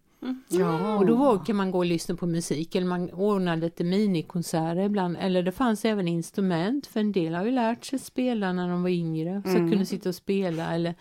Ja. 0.47 0.97
Och 0.97 1.05
då 1.05 1.15
var, 1.15 1.45
kan 1.45 1.55
man 1.55 1.71
gå 1.71 1.77
och 1.77 1.85
lyssna 1.85 2.15
på 2.15 2.25
musik 2.25 2.75
eller 2.75 2.87
man 2.87 3.11
ordnar 3.11 3.57
lite 3.57 3.83
minikonserter 3.83 4.81
ibland. 4.81 5.17
Eller 5.19 5.43
det 5.43 5.51
fanns 5.51 5.85
även 5.85 6.07
instrument 6.07 6.87
för 6.87 6.99
en 6.99 7.11
del 7.11 7.33
har 7.33 7.45
ju 7.45 7.51
lärt 7.51 7.85
sig 7.85 7.99
spela 7.99 8.53
när 8.53 8.69
de 8.69 8.81
var 8.81 8.89
yngre. 8.89 9.41
Så 9.45 9.53
kunde 9.53 9.85
sitta 9.85 10.09
och 10.09 10.15
spela 10.15 10.73
eller 10.73 10.95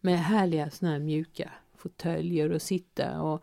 med 0.00 0.18
härliga 0.18 0.70
såna 0.70 0.92
här 0.92 0.98
mjuka 0.98 1.50
fåtöljer 1.80 2.52
och 2.52 2.62
sitta 2.62 3.20
och 3.22 3.42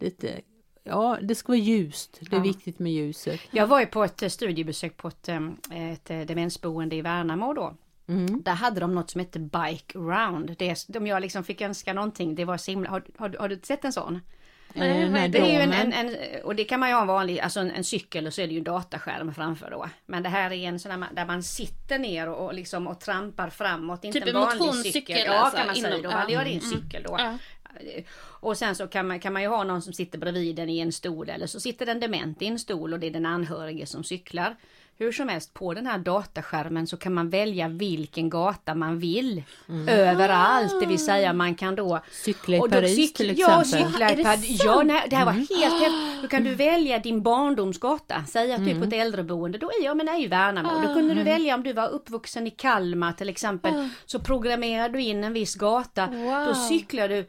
lite 0.00 0.40
Ja, 0.88 1.18
det 1.22 1.34
ska 1.34 1.48
vara 1.48 1.58
ljust. 1.58 2.16
Det 2.20 2.32
är 2.32 2.36
Ja. 2.36 2.42
viktigt 2.42 2.78
med 2.78 2.92
ljuset. 2.92 3.40
Jag 3.50 3.66
var 3.66 3.80
ju 3.80 3.86
på 3.86 4.04
ett 4.04 4.22
eh, 4.22 4.28
studiebesök 4.28 4.96
på 4.96 5.08
ett, 5.08 5.28
eh, 5.28 5.40
ett 5.92 6.10
eh, 6.10 6.20
demensboende 6.20 6.96
i 6.96 7.02
Värnamo 7.02 7.52
då. 7.52 7.74
Mm. 8.08 8.42
Där 8.42 8.52
hade 8.54 8.80
de 8.80 8.94
något 8.94 9.10
som 9.10 9.18
hette 9.18 9.38
Bike 9.38 9.98
Round. 9.98 10.54
Det, 10.58 10.68
är- 10.70 10.96
om 10.96 11.06
jag 11.06 11.20
liksom 11.22 11.44
fick 11.44 11.60
önska 11.60 11.92
någonting, 11.92 12.34
det 12.34 12.44
var 12.44 12.56
så 12.56 12.70
himla... 12.70 12.90
Har, 12.90 13.02
har, 13.18 13.36
har 13.40 13.48
du 13.48 13.60
sett 13.62 13.84
en 13.84 13.92
sån? 13.92 14.20
Nej, 14.74 15.02
är 15.02 15.28
Det 15.28 15.38
är 15.38 15.52
ju 15.52 15.60
en, 15.60 15.72
en, 15.72 15.92
en, 15.92 16.16
och 16.44 16.54
det 16.56 16.64
kan 16.64 16.80
man 16.80 16.88
ju 16.88 16.94
ha 16.94 17.00
en 17.02 17.06
vanlig, 17.08 17.40
alltså 17.40 17.60
en, 17.60 17.70
en 17.70 17.84
cykel 17.84 18.26
och 18.26 18.34
så 18.34 18.40
är 18.42 18.46
det 18.46 18.52
ju 18.52 18.58
en 18.58 18.64
dataskärm 18.64 19.34
framför 19.34 19.70
då. 19.70 19.86
Men 20.06 20.22
det 20.22 20.28
här 20.28 20.52
är 20.52 20.68
en 20.68 20.78
sån 20.80 20.90
där 20.90 20.96
man, 20.98 21.14
där 21.14 21.26
man 21.26 21.42
sitter 21.42 21.98
ner 21.98 22.28
och, 22.28 22.44
och 22.46 22.54
liksom 22.54 22.86
och 22.86 23.00
trampar 23.00 23.50
framåt. 23.50 24.04
Inte 24.04 24.20
Typ 24.20 24.28
en 24.28 24.36
en 24.36 24.42
vanlig 24.42 24.92
cykel. 24.92 25.18
Ja 25.26 25.32
alltså, 25.32 25.56
kan 25.56 25.66
man 25.66 25.74
säga. 25.76 25.88
inom- 25.88 26.02
Då 26.02 26.08
ja. 26.10 26.16
hade 26.16 26.32
jag 26.32 26.44
din 26.46 26.60
Mm. 26.60 26.70
cykel 26.70 27.02
då. 27.02 27.14
Ja. 27.18 27.38
Och 28.40 28.56
sen 28.58 28.74
så 28.74 28.86
kan 28.86 29.08
man, 29.08 29.20
kan 29.20 29.32
man 29.32 29.42
ju 29.42 29.48
ha 29.48 29.64
någon 29.64 29.82
som 29.82 29.92
sitter 29.92 30.18
bredvid 30.18 30.56
den 30.56 30.68
i 30.68 30.78
en 30.78 30.92
stol 30.92 31.28
eller 31.28 31.46
så 31.46 31.60
sitter 31.60 31.86
den 31.86 32.00
dement 32.00 32.42
i 32.42 32.46
en 32.46 32.58
stol 32.58 32.92
och 32.92 33.00
det 33.00 33.06
är 33.06 33.10
den 33.10 33.26
anhörige 33.26 33.86
som 33.86 34.04
cyklar. 34.04 34.56
Hur 34.98 35.12
som 35.12 35.28
helst 35.28 35.54
på 35.54 35.74
den 35.74 35.86
här 35.86 35.98
dataskärmen 35.98 36.86
så 36.86 36.96
kan 36.96 37.14
man 37.14 37.30
välja 37.30 37.68
vilken 37.68 38.30
gata 38.30 38.74
man 38.74 38.98
vill. 38.98 39.42
Överallt, 39.88 40.80
det 40.80 40.86
vill 40.86 41.04
säga 41.04 41.32
man 41.32 41.54
kan 41.54 41.74
då 41.74 42.00
Cykla 42.12 42.56
i 42.56 42.60
och 42.60 42.68
då 42.68 42.74
Paris 42.74 42.98
cyk- 42.98 43.16
till 43.16 43.38
Ja, 43.38 43.60
exempel. 43.60 43.90
cykla 43.92 44.10
Är 44.10 44.20
i 44.20 44.24
Paris. 44.24 44.60
Ja, 44.64 44.82
nej, 44.82 45.06
det 45.10 45.16
här 45.16 45.24
var 45.24 45.32
helt 45.32 45.50
häftigt. 45.82 46.22
Då 46.22 46.28
kan 46.28 46.44
du 46.44 46.54
välja 46.54 46.98
din 46.98 47.22
barndomsgata. 47.22 48.24
Säg 48.28 48.52
att 48.52 48.64
du 48.64 48.70
är 48.70 48.78
på 48.78 48.84
ett 48.84 48.92
äldreboende. 48.92 49.58
Då 49.58 49.70
är 49.80 49.84
jag 49.84 49.96
men 49.96 50.08
är 50.08 50.18
ju 50.18 50.28
Värnamo. 50.28 50.86
Då 50.86 50.94
kunde 50.94 51.14
du 51.14 51.22
välja 51.22 51.54
om 51.54 51.62
du 51.62 51.72
var 51.72 51.88
uppvuxen 51.88 52.46
i 52.46 52.50
Kalmar 52.50 53.12
till 53.12 53.28
exempel. 53.28 53.88
Så 54.06 54.20
programmerar 54.20 54.88
du 54.88 55.02
in 55.02 55.24
en 55.24 55.32
viss 55.32 55.54
gata. 55.54 56.06
Wow. 56.06 56.46
Då 56.46 56.54
cyklar 56.54 57.08
du 57.08 57.26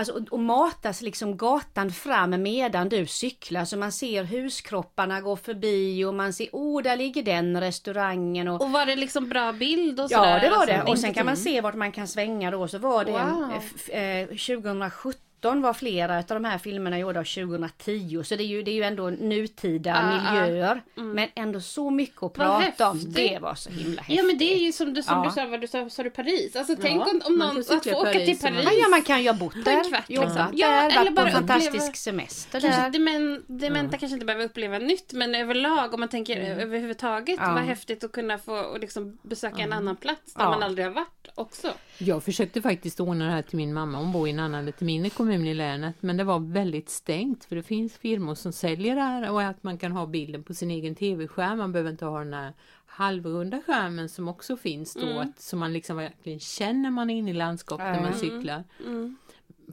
Alltså, 0.00 0.14
och- 0.14 0.28
och 0.32 0.38
matas 0.40 1.02
liksom 1.02 1.36
gatan 1.36 1.90
fram 1.90 2.42
medan 2.42 2.88
du 2.88 3.06
cyklar. 3.06 3.64
Så 3.64 3.76
man 3.76 3.92
ser 3.92 4.24
huskropparna 4.24 5.20
gå 5.20 5.36
förbi 5.36 6.04
och 6.04 6.14
man 6.14 6.32
ser, 6.32 6.48
oh 6.52 6.82
där 6.82 6.96
ligger 6.96 7.22
den 7.22 7.60
restaurangen. 7.60 8.48
Och 8.48 8.60
Och 8.62 8.70
var 8.72 8.86
det 8.86 8.96
liksom 8.96 9.28
bra 9.28 9.52
bild 9.52 10.00
och 10.00 10.06
Ja 10.10 10.18
sådär? 10.18 10.40
det 10.40 10.50
var 10.50 10.66
det. 10.66 10.76
Alltså, 10.76 10.92
och 10.92 10.98
sen 10.98 11.14
kan 11.14 11.26
man 11.26 11.36
se 11.36 11.60
vart 11.60 11.74
man 11.74 11.92
kan 11.92 12.08
svänga 12.08 12.50
då. 12.50 12.68
Så 12.68 12.78
var 12.78 13.04
det 13.04 13.12
Wow. 13.12 13.52
f- 13.58 13.88
eh, 13.90 14.26
2017 14.26 15.20
2017 15.40 15.62
var 15.62 15.72
flera 15.74 16.16
av 16.18 16.24
de 16.28 16.44
här 16.44 16.58
filmerna 16.58 16.98
gjorda 16.98 17.20
2010 17.24 18.22
så 18.24 18.36
det 18.36 18.42
är 18.42 18.46
ju, 18.46 18.62
det 18.62 18.70
är 18.70 18.74
ju 18.74 18.82
ändå 18.82 19.10
nutida 19.10 19.94
Ah, 19.94 20.28
ah. 20.30 20.32
miljöer. 20.42 20.82
Men 20.94 21.28
ändå 21.34 21.60
så 21.60 21.90
mycket 21.90 22.22
att 22.22 22.32
prata 22.32 22.90
om. 22.90 23.00
Det 23.12 23.38
var 23.42 23.54
så 23.54 23.70
himla 23.70 24.02
häftigt. 24.02 24.16
Ja 24.16 24.22
men 24.22 24.38
det 24.38 24.54
är 24.54 24.58
ju 24.58 24.72
som 24.72 24.94
du, 24.94 25.02
som 25.02 25.18
Ja. 25.18 25.24
du 25.24 25.30
sa, 25.30 25.46
vad 25.46 25.60
du 25.60 25.66
sa, 25.66 25.90
sa 25.90 26.02
du 26.02 26.10
Paris? 26.10 26.56
Alltså 26.56 26.76
tänk 26.80 27.02
om, 27.06 27.20
om 27.24 27.38
man 27.38 27.54
någon 27.54 27.76
att 27.78 27.84
få 27.86 28.00
åka 28.00 28.12
till 28.12 28.38
Paris 28.38 28.44
om. 28.44 28.54
Ja, 28.54 28.70
ja, 28.72 28.88
man 28.88 29.02
kan 29.02 29.22
ju 29.22 29.28
ha 29.28 29.34
bott 29.36 29.54
där, 29.64 29.88
kvart, 29.88 30.10
jobbat 30.10 30.28
liksom. 30.28 30.46
där, 30.46 30.48
Ja, 30.54 30.82
eller 30.82 30.94
varit 30.96 31.08
på 31.08 31.14
bara 31.14 31.26
en 31.26 31.32
fantastisk 31.32 31.74
uppleva- 31.76 31.92
semester 31.94 32.60
Kanske 32.60 32.80
där. 32.82 32.90
demen, 32.90 33.44
dementa 33.46 33.96
kanske 33.98 34.14
inte 34.14 34.26
behöver 34.26 34.44
uppleva 34.44 34.78
nytt 34.78 35.12
men 35.12 35.34
överlag 35.34 35.94
om 35.94 36.00
man 36.00 36.08
tänker 36.08 36.36
överhuvudtaget 36.60 37.36
Ja. 37.40 37.52
vad 37.52 37.62
häftigt 37.62 38.04
att 38.04 38.12
kunna 38.12 38.38
få 38.38 38.56
och 38.58 38.80
liksom 38.80 39.18
besöka 39.22 39.62
en 39.62 39.72
annan 39.72 39.96
plats 39.96 40.34
där 40.34 40.42
Ja. 40.44 40.50
man 40.50 40.62
aldrig 40.62 40.86
har 40.86 40.92
varit 40.92 41.28
också. 41.34 41.68
Jag 41.98 42.24
försökte 42.24 42.62
faktiskt 42.62 43.00
ordna 43.00 43.24
det 43.24 43.30
här 43.30 43.42
till 43.42 43.56
min 43.56 43.72
mamma, 43.74 43.98
hon 43.98 44.12
bor 44.12 44.28
i 44.28 44.30
en 44.30 44.38
annan 44.40 44.66
lite 44.66 44.84
mindre 44.84 45.10
kommun 45.10 45.29
i 45.32 45.54
länet, 45.54 45.94
men 46.00 46.16
det 46.16 46.24
var 46.24 46.38
väldigt 46.52 46.88
stängt 46.90 47.44
för 47.44 47.56
det 47.56 47.62
finns 47.62 47.96
firmor 47.96 48.34
som 48.34 48.52
säljer 48.52 48.94
det 48.94 49.00
här 49.02 49.30
och 49.30 49.42
att 49.42 49.62
man 49.62 49.78
kan 49.78 49.92
ha 49.92 50.06
bilden 50.06 50.42
på 50.42 50.54
sin 50.54 50.70
egen 50.70 50.94
tv-skärm, 50.94 51.58
man 51.58 51.72
behöver 51.72 51.90
inte 51.90 52.04
ha 52.04 52.18
den 52.18 52.32
här 52.34 52.52
halvrunda 52.86 53.60
skärmen 53.66 54.08
som 54.08 54.28
också 54.28 54.56
finns 54.56 54.94
då, 54.94 55.18
att, 55.18 55.40
så 55.40 55.56
man 55.56 55.72
liksom 55.72 55.96
verkligen 55.96 56.40
känner 56.40 56.90
man 56.90 57.10
är 57.10 57.14
inne 57.18 57.30
i 57.30 57.34
landskapet 57.34 57.86
när 57.86 57.94
man 58.00 58.04
Mm. 58.12 58.18
cyklar. 58.18 58.64
Mm. 58.86 59.16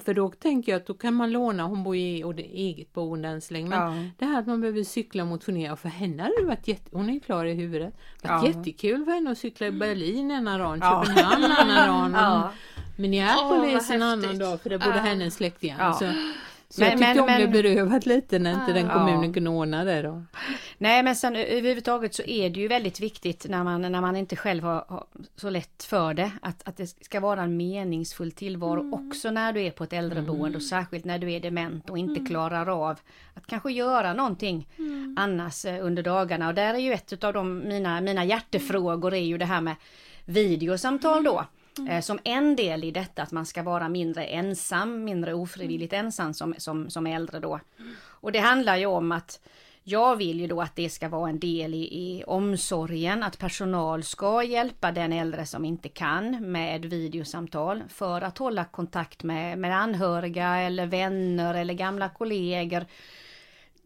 För 0.03 0.13
då 0.13 0.29
tänker 0.29 0.71
jag 0.71 0.79
att 0.81 0.87
då 0.87 0.93
kan 0.93 1.13
man 1.13 1.31
låna, 1.31 1.63
hon 1.63 1.83
bor 1.83 1.95
i 1.95 2.23
och 2.23 2.35
det 2.35 2.43
eget 2.43 2.93
boende 2.93 3.27
än 3.29 3.41
så 3.41 3.53
länge, 3.53 3.69
men 3.69 3.79
Ja. 4.03 4.09
det 4.17 4.25
här 4.25 4.39
att 4.39 4.47
man 4.47 4.61
behöver 4.61 4.83
cykla 4.83 5.23
och 5.23 5.29
motionera, 5.29 5.75
för 5.75 5.89
henne 5.89 6.23
hade 6.23 6.35
det 6.41 6.45
varit 6.47 6.67
jätte, 6.67 6.89
hon 6.91 7.09
är 7.09 7.19
klar 7.19 7.45
i 7.45 7.53
huvudet, 7.53 7.93
varit 8.23 8.43
Ja. 8.43 8.47
jättekul 8.47 9.05
för 9.05 9.11
henne 9.11 9.31
att 9.31 9.37
cykla 9.37 9.67
i 9.67 9.71
Berlin 9.71 10.31
ena 10.31 10.57
dagen, 10.57 10.79
Ja. 10.81 11.03
Köpenhamn 11.07 11.43
en 11.43 11.51
annan 11.51 12.11
dag, 12.11 12.21
Ja. 12.23 12.51
Minneapolis 12.97 13.87
Åh, 13.89 13.95
en 13.95 14.03
annan 14.03 14.37
dag 14.37 14.61
för 14.61 14.69
det 14.69 14.77
bodde 14.79 14.95
Ja. 14.95 15.01
hennes 15.01 15.35
släktingar. 15.35 15.77
Ja. 15.79 15.93
Så, 15.93 15.97
så 16.69 16.81
Men- 16.81 16.89
jag 16.89 16.97
tyckte 16.97 17.07
men- 17.13 17.17
hon 17.17 17.25
men- 17.25 17.51
blev 17.51 17.63
berövad 17.63 18.05
lite 18.05 18.39
när 18.39 18.53
inte 18.53 18.73
den 18.73 18.89
kommunen 18.89 19.33
kunde 19.33 19.49
ordna 19.49 19.83
det 19.83 20.01
då. 20.01 20.23
Nej 20.77 21.03
men 21.03 21.15
sen 21.15 21.35
överhuvudtaget 21.35 22.15
så 22.15 22.23
är 22.23 22.49
det 22.49 22.59
ju 22.59 22.67
väldigt 22.67 22.99
viktigt 22.99 23.45
när 23.49 23.63
man, 23.63 23.81
när 23.81 24.01
man 24.01 24.15
inte 24.15 24.35
själv 24.35 24.63
har, 24.63 24.85
har 24.87 25.05
så 25.35 25.49
lätt 25.49 25.83
för 25.83 26.13
det 26.13 26.31
att, 26.41 26.67
att 26.67 26.77
det 26.77 26.87
ska 26.87 27.19
vara 27.19 27.41
en 27.41 27.57
meningsfull 27.57 28.31
tillvaro 28.31 28.79
Mm. 28.81 28.93
också 28.93 29.31
när 29.31 29.53
du 29.53 29.61
är 29.61 29.71
på 29.71 29.83
ett 29.83 29.93
äldreboende 29.93 30.57
och 30.57 30.63
särskilt 30.63 31.05
när 31.05 31.19
du 31.19 31.31
är 31.31 31.39
dement 31.39 31.89
och 31.89 31.97
Mm. 31.97 32.09
inte 32.09 32.25
klarar 32.25 32.69
av 32.89 32.99
att 33.33 33.47
kanske 33.47 33.71
göra 33.71 34.13
någonting 34.13 34.67
Mm. 34.77 35.15
annars 35.19 35.65
eh, 35.65 35.85
under 35.85 36.03
dagarna 36.03 36.47
och 36.47 36.53
där 36.53 36.73
är 36.73 36.77
ju 36.79 36.93
ett 36.93 37.23
av 37.23 37.33
de 37.33 37.59
mina, 37.59 38.01
mina 38.01 38.25
hjärtefrågor 38.25 39.13
är 39.13 39.17
ju 39.25 39.37
det 39.37 39.45
här 39.45 39.61
med 39.61 39.75
videosamtal 40.25 41.23
då. 41.23 41.45
Mm. 41.79 41.91
Eh, 41.91 42.01
Som 42.01 42.19
en 42.23 42.55
del 42.55 42.83
i 42.83 42.91
detta 42.91 43.23
att 43.23 43.31
man 43.31 43.45
ska 43.45 43.63
vara 43.63 43.89
mindre 43.89 44.25
ensam, 44.25 45.03
mindre 45.03 45.33
ofrivilligt 45.33 45.93
ensam 45.93 46.33
som, 46.33 46.55
som, 46.57 46.89
som 46.89 47.07
äldre 47.07 47.39
då. 47.39 47.59
Och 48.21 48.31
det 48.31 48.39
handlar 48.39 48.77
ju 48.77 48.85
om 48.85 49.11
att 49.11 49.39
jag 49.89 50.15
vill 50.15 50.39
ju 50.39 50.47
då 50.47 50.61
att 50.61 50.75
det 50.75 50.89
ska 50.89 51.09
vara 51.09 51.29
en 51.29 51.39
del 51.39 51.73
i, 51.73 51.77
i 51.77 52.23
omsorgen, 52.27 53.23
att 53.23 53.39
personal 53.39 54.03
ska 54.03 54.43
hjälpa 54.43 54.91
den 54.91 55.13
äldre 55.13 55.45
som 55.45 55.65
inte 55.65 55.89
kan 55.89 56.51
med 56.51 56.85
videosamtal 56.85 57.83
för 57.89 58.21
att 58.21 58.37
hålla 58.37 58.65
kontakt 58.65 59.23
med, 59.23 59.57
med 59.57 59.77
anhöriga 59.77 60.57
eller 60.57 60.85
vänner 60.85 61.53
eller 61.53 61.73
gamla 61.73 62.09
kollegor. 62.09 62.85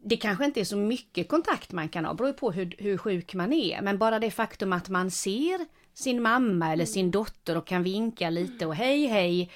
Det 0.04 0.16
kanske 0.16 0.44
inte 0.44 0.60
är 0.60 0.64
så 0.64 0.76
mycket 0.76 1.28
kontakt 1.28 1.72
man 1.72 1.88
kan 1.88 2.04
ha, 2.04 2.14
beror 2.14 2.32
på 2.32 2.52
hur, 2.52 2.74
hur 2.78 2.98
sjuk 2.98 3.34
man 3.34 3.52
är, 3.52 3.82
men 3.82 3.98
bara 3.98 4.18
det 4.18 4.30
faktum 4.30 4.72
att 4.72 4.88
man 4.88 5.10
ser 5.10 5.66
sin 5.94 6.22
mamma 6.22 6.72
eller 6.72 6.84
sin 6.84 7.10
dotter 7.10 7.56
och 7.56 7.66
kan 7.66 7.82
vinka 7.82 8.30
lite 8.30 8.66
och 8.66 8.74
hej 8.74 9.06
hej. 9.06 9.50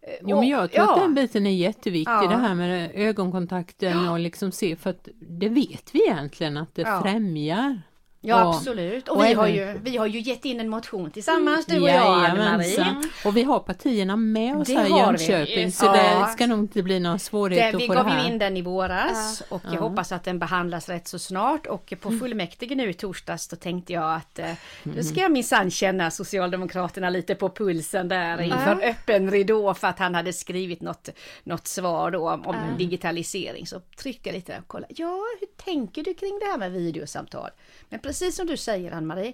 Eh, 0.00 0.08
Jo 0.22 0.38
men 0.38 0.48
jag 0.48 0.72
tror 0.72 0.86
ja. 0.86 0.94
att 0.94 1.00
den 1.02 1.14
biten 1.14 1.46
är 1.46 1.50
jätteviktig 1.50 2.12
Ja. 2.12 2.22
det 2.28 2.36
här 2.36 2.54
med 2.54 2.90
ögonkontakten 2.94 4.08
och 4.08 4.18
liksom 4.18 4.52
se 4.52 4.76
för 4.76 4.90
att 4.90 5.08
det 5.20 5.48
vet 5.48 5.94
vi 5.94 6.02
egentligen 6.06 6.56
att 6.56 6.74
det 6.74 6.82
Ja. 6.82 7.00
främjar. 7.02 7.82
Ja 8.24 8.44
Och- 8.48 8.54
absolut. 8.54 9.08
Och, 9.08 9.16
och 9.16 9.24
vi, 9.24 9.32
har 9.32 9.46
även- 9.48 9.56
ju, 9.74 9.78
vi 9.82 9.96
har 9.96 10.06
ju 10.06 10.20
gett 10.20 10.44
in 10.44 10.60
en 10.60 10.68
motion 10.68 11.10
tillsammans 11.10 11.66
du 11.66 11.80
och 11.80 11.88
jag. 11.88 12.24
Ann-Marie. 12.24 12.86
Och 13.24 13.36
vi 13.36 13.42
har 13.42 13.58
partierna 13.60 14.16
med 14.16 14.56
oss 14.56 14.68
Det 14.68 14.74
här 14.74 14.86
i 14.86 14.90
har 14.90 15.12
vi. 15.12 15.24
Jönköping 15.24 15.62
Just 15.64 15.78
så 15.78 15.84
det. 15.86 15.92
det 15.92 16.04
Ja. 16.12 16.26
ska 16.26 16.46
nog 16.46 16.58
inte 16.58 16.82
bli 16.82 17.00
någon 17.00 17.18
svårighet 17.18 17.72
Det, 17.72 17.76
att 17.76 17.82
vi 17.82 17.86
få 17.86 17.92
det 17.94 17.98
gav 17.98 18.08
ju 18.08 18.14
här. 18.14 18.28
in 18.28 18.38
den 18.38 18.56
i 18.56 18.62
våras 18.62 19.42
och 19.48 19.60
jag 19.64 19.74
Ja. 19.74 19.80
hoppas 19.80 20.12
att 20.12 20.24
den 20.24 20.38
behandlas 20.38 20.88
rätt 20.88 21.08
så 21.08 21.18
snart 21.18 21.66
och 21.66 21.92
på 22.00 22.10
fullmäktige 22.10 22.74
nu 22.74 22.90
i 22.90 22.94
torsdags 22.94 23.48
då 23.48 23.56
tänkte 23.56 23.92
jag 23.92 24.14
att 24.14 24.38
eh, 24.38 24.52
nu 24.82 25.02
ska 25.02 25.20
jag 25.20 25.32
minsann 25.32 25.70
känna 25.70 26.10
Socialdemokraterna 26.10 27.10
lite 27.10 27.34
på 27.34 27.48
pulsen 27.48 28.08
där 28.08 28.40
inför 28.40 28.80
öppen 28.84 29.30
ridå 29.30 29.74
för 29.74 29.88
att 29.88 29.98
han 29.98 30.14
hade 30.14 30.32
skrivit 30.32 30.80
något, 30.80 31.08
något 31.44 31.66
svar 31.66 32.10
då 32.10 32.30
om, 32.30 32.46
om 32.46 32.56
digitalisering. 32.78 33.66
Så 33.66 33.80
tryckte 33.80 34.28
jag 34.28 34.34
lite 34.36 34.52
där 34.52 34.58
och 34.60 34.66
kollade. 34.68 34.94
Ja, 34.96 35.18
hur 35.40 35.64
tänker 35.64 36.02
du 36.04 36.14
kring 36.14 36.38
det 36.40 36.46
här 36.46 36.58
med 36.58 36.72
videosamtal? 36.72 37.50
Men 37.88 38.00
precis 38.12 38.36
som 38.36 38.46
du 38.46 38.56
säger 38.56 38.92
Ann-Marie 38.92 39.32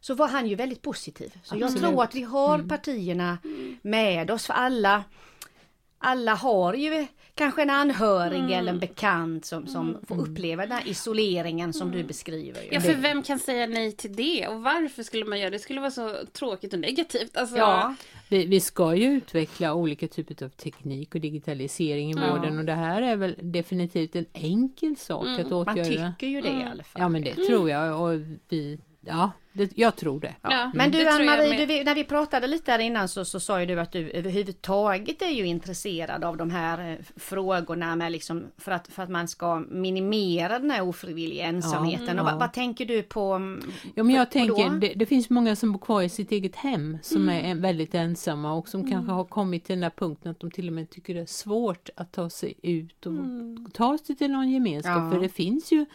så 0.00 0.14
var 0.14 0.28
han 0.28 0.46
ju 0.46 0.54
väldigt 0.54 0.82
positiv. 0.82 1.38
Så 1.42 1.54
jag 1.56 1.62
Absolut. 1.62 1.90
tror 1.90 2.02
att 2.02 2.14
vi 2.14 2.22
har 2.22 2.58
partierna 2.58 3.38
med 3.82 4.30
oss 4.30 4.46
för 4.46 4.54
alla 4.54 5.04
alla 5.98 6.34
har 6.34 6.74
ju 6.74 7.06
kanske 7.40 7.62
en 7.62 7.70
anhörig 7.70 8.50
eller 8.52 8.72
en 8.72 8.78
bekant 8.78 9.44
som, 9.44 9.66
som 9.66 9.98
får 10.08 10.20
uppleva 10.20 10.62
den 10.62 10.72
här 10.72 10.88
isoleringen 10.88 11.72
som 11.72 11.90
du 11.90 12.04
beskriver. 12.04 12.62
Ju. 12.62 12.68
Ja 12.72 12.80
för 12.80 12.94
vem 12.94 13.22
kan 13.22 13.38
säga 13.38 13.66
nej 13.66 13.92
till 13.92 14.16
det 14.16 14.46
och 14.48 14.62
varför 14.62 15.02
skulle 15.02 15.24
man 15.24 15.38
göra 15.40 15.50
det? 15.50 15.56
Det 15.56 15.60
skulle 15.62 15.80
vara 15.80 15.90
så 15.90 16.14
tråkigt 16.32 16.72
och 16.72 16.78
negativt. 16.78 17.36
Alltså, 17.36 17.56
Ja, 17.56 17.94
Vi, 18.28 18.46
vi 18.46 18.60
ska 18.60 18.94
ju 18.94 19.06
utveckla 19.06 19.74
olika 19.74 20.08
typer 20.08 20.44
av 20.44 20.48
teknik 20.48 21.14
och 21.14 21.20
digitalisering 21.20 22.10
i 22.10 22.14
Ja. 22.16 22.30
vården 22.36 22.58
och 22.58 22.64
det 22.64 22.72
här 22.74 23.02
är 23.02 23.16
väl 23.16 23.34
definitivt 23.42 24.16
en 24.16 24.26
enkel 24.32 24.96
sak 24.96 25.26
att 25.40 25.50
man 25.50 25.52
åtgärda. 25.52 25.84
tycker 26.12 26.26
ju 26.26 26.40
det 26.40 26.48
i 26.48 26.64
alla 26.72 26.82
fall. 26.82 27.02
Ja 27.02 27.08
men 27.08 27.22
det 27.22 27.34
tror 27.34 27.70
jag 27.70 28.00
och 28.02 28.20
vi, 28.48 28.78
ja 29.00 29.30
det, 29.52 29.70
jag 29.78 29.96
tror 29.96 30.20
det. 30.20 30.34
Ja, 30.42 30.70
Men 30.74 30.90
du 30.90 31.08
Ann-Marie, 31.08 31.84
när 31.84 31.94
vi 31.94 32.04
pratade 32.04 32.46
lite 32.46 32.72
här 32.72 32.78
innan 32.78 33.08
så, 33.08 33.24
så 33.24 33.40
sa 33.40 33.60
ju 33.60 33.66
du 33.66 33.80
att 33.80 33.92
du 33.92 34.10
överhuvudtaget 34.10 35.22
är 35.22 35.28
ju 35.30 35.46
intresserad 35.46 36.24
av 36.24 36.36
de 36.36 36.50
här 36.50 36.90
eh, 36.92 36.96
frågorna 37.16 37.96
med 37.96 38.12
liksom 38.12 38.44
för 38.58 38.72
att, 38.72 38.88
för 38.88 39.02
att 39.02 39.10
man 39.10 39.28
ska 39.28 39.58
minimera 39.70 40.58
den 40.58 40.70
här 40.70 40.82
ofrivilliga 40.82 41.44
ensamheten. 41.44 42.18
Och 42.18 42.24
vad, 42.24 42.34
ja. 42.34 42.38
vad 42.38 42.52
tänker 42.52 42.86
du 42.86 43.02
på? 43.02 43.32
mm, 43.32 43.62
Ja 43.94 44.02
men 44.02 44.14
jag 44.14 44.26
på- 44.28 44.32
tänker, 44.32 44.70
det, 44.70 44.92
det 44.96 45.06
finns 45.06 45.30
många 45.30 45.56
som 45.56 45.72
bor 45.72 45.78
kvar 45.80 46.02
i 46.02 46.08
sitt 46.08 46.32
eget 46.32 46.56
hem 46.56 46.98
som 47.02 47.22
Mm. 47.28 47.44
är 47.58 47.62
väldigt 47.62 47.94
ensamma 47.94 48.52
och 48.52 48.68
som 48.68 48.90
kanske 48.90 49.12
har 49.12 49.24
kommit 49.24 49.64
till 49.64 49.72
den 49.72 49.80
där 49.80 49.90
punkten 49.90 50.30
att 50.30 50.40
de 50.40 50.50
till 50.50 50.66
och 50.66 50.72
med 50.72 50.90
tycker 50.90 51.14
det 51.14 51.20
är 51.20 51.26
svårt 51.26 51.90
att 51.96 52.12
ta 52.12 52.30
sig 52.30 52.54
ut 52.62 53.06
och 53.06 53.14
ta 53.74 53.98
sig 53.98 54.16
till 54.16 54.30
någon 54.30 54.50
gemenskap. 54.50 54.92
Ja. 54.96 55.10
För 55.10 55.20
det 55.20 55.28
finns 55.28 55.72
ju 55.72 55.86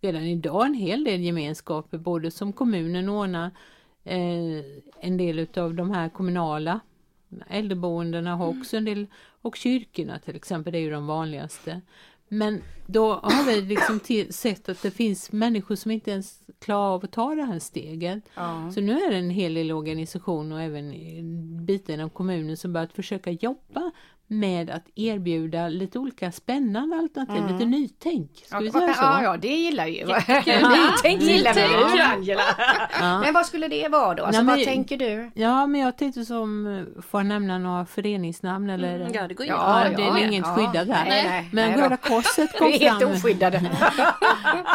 redan 0.00 0.22
idag 0.22 0.66
en 0.66 0.74
hel 0.74 1.04
del 1.04 1.20
gemenskaper 1.20 1.98
både 1.98 2.30
som 2.30 2.52
kommunen 2.52 3.08
ordnar 3.08 3.50
eh, 4.04 4.64
en 5.00 5.16
del 5.16 5.38
utav 5.38 5.74
de 5.74 5.90
här 5.90 6.08
kommunala 6.08 6.80
äldreboendena 7.48 8.36
har 8.36 8.46
också 8.46 8.76
en 8.76 8.84
del 8.84 9.06
och 9.42 9.56
kyrkorna 9.56 10.18
till 10.18 10.36
exempel, 10.36 10.72
det 10.72 10.78
är 10.78 10.82
ju 10.82 10.90
de 10.90 11.06
vanligaste. 11.06 11.80
Men 12.28 12.62
då 12.86 13.12
har 13.12 13.46
vi 13.46 13.60
liksom 13.60 14.00
till, 14.00 14.34
sett 14.34 14.68
att 14.68 14.82
det 14.82 14.90
finns 14.90 15.32
människor 15.32 15.74
som 15.74 15.90
inte 15.90 16.10
ens 16.10 16.40
klarar 16.58 16.94
av 16.94 17.04
att 17.04 17.12
ta 17.12 17.34
det 17.34 17.42
här 17.42 17.58
steget. 17.58 18.24
Ja. 18.34 18.70
Så 18.74 18.80
nu 18.80 18.92
är 18.92 19.10
det 19.10 19.16
en 19.16 19.30
hel 19.30 19.54
del 19.54 19.72
organisation 19.72 20.52
och 20.52 20.60
även 20.60 20.94
bitar 21.66 21.94
inom 21.94 22.10
kommunen 22.10 22.56
som 22.56 22.72
börjat 22.72 22.92
försöka 22.92 23.30
jobba 23.30 23.90
med 24.30 24.70
att 24.70 24.84
erbjuda 24.94 25.68
lite 25.68 25.98
olika 25.98 26.32
spännande 26.32 26.96
alternativ, 26.96 27.52
lite 27.52 27.64
nytänk. 27.64 28.30
Ska 28.46 28.56
Ja, 28.56 28.60
vi 28.60 28.70
säga 28.70 28.94
så? 28.94 29.02
ja, 29.02 29.22
ja, 29.22 29.36
det 29.36 29.48
gillar 29.48 29.86
ju. 29.86 30.06
Nytänk 30.06 31.22
gillar 31.22 31.54
vi 31.54 31.60
ju 31.60 31.98
ja. 31.98 32.04
Angela. 32.12 32.42
Ja. 33.00 33.20
Men 33.20 33.34
vad 33.34 33.46
skulle 33.46 33.68
det 33.68 33.88
vara 33.88 34.14
då? 34.14 34.24
Alltså, 34.24 34.42
Nej, 34.42 34.46
men- 34.46 34.56
vad 34.58 34.64
tänker 34.66 34.96
du? 34.96 35.30
Ja, 35.34 35.66
men 35.66 35.80
jag 35.80 35.96
tänkte 35.98 36.24
som, 36.24 36.66
eh, 36.66 37.02
får 37.02 37.20
jag 37.20 37.26
nämna 37.26 37.58
några 37.58 37.86
föreningsnamn 37.86 38.70
eller? 38.70 39.00
Mm, 39.00 39.12
Ja 39.14 39.28
det 39.28 39.34
går 39.34 39.46
ju. 39.46 39.52
Ja, 39.52 39.84
det 39.96 40.02
är 40.02 40.26
inget 40.26 40.46
skyddat 40.46 40.88
här. 40.88 41.08
Nej, 41.08 41.24
nej, 41.24 41.48
Men 41.52 41.70
nej. 41.70 41.80
Röda 41.80 41.96
Korset 41.96 42.58
kom 42.58 42.66
Vi 42.70 42.74
är 42.74 42.80
helt 42.90 43.00
fram, 43.02 43.12
oskyddade. 43.12 43.70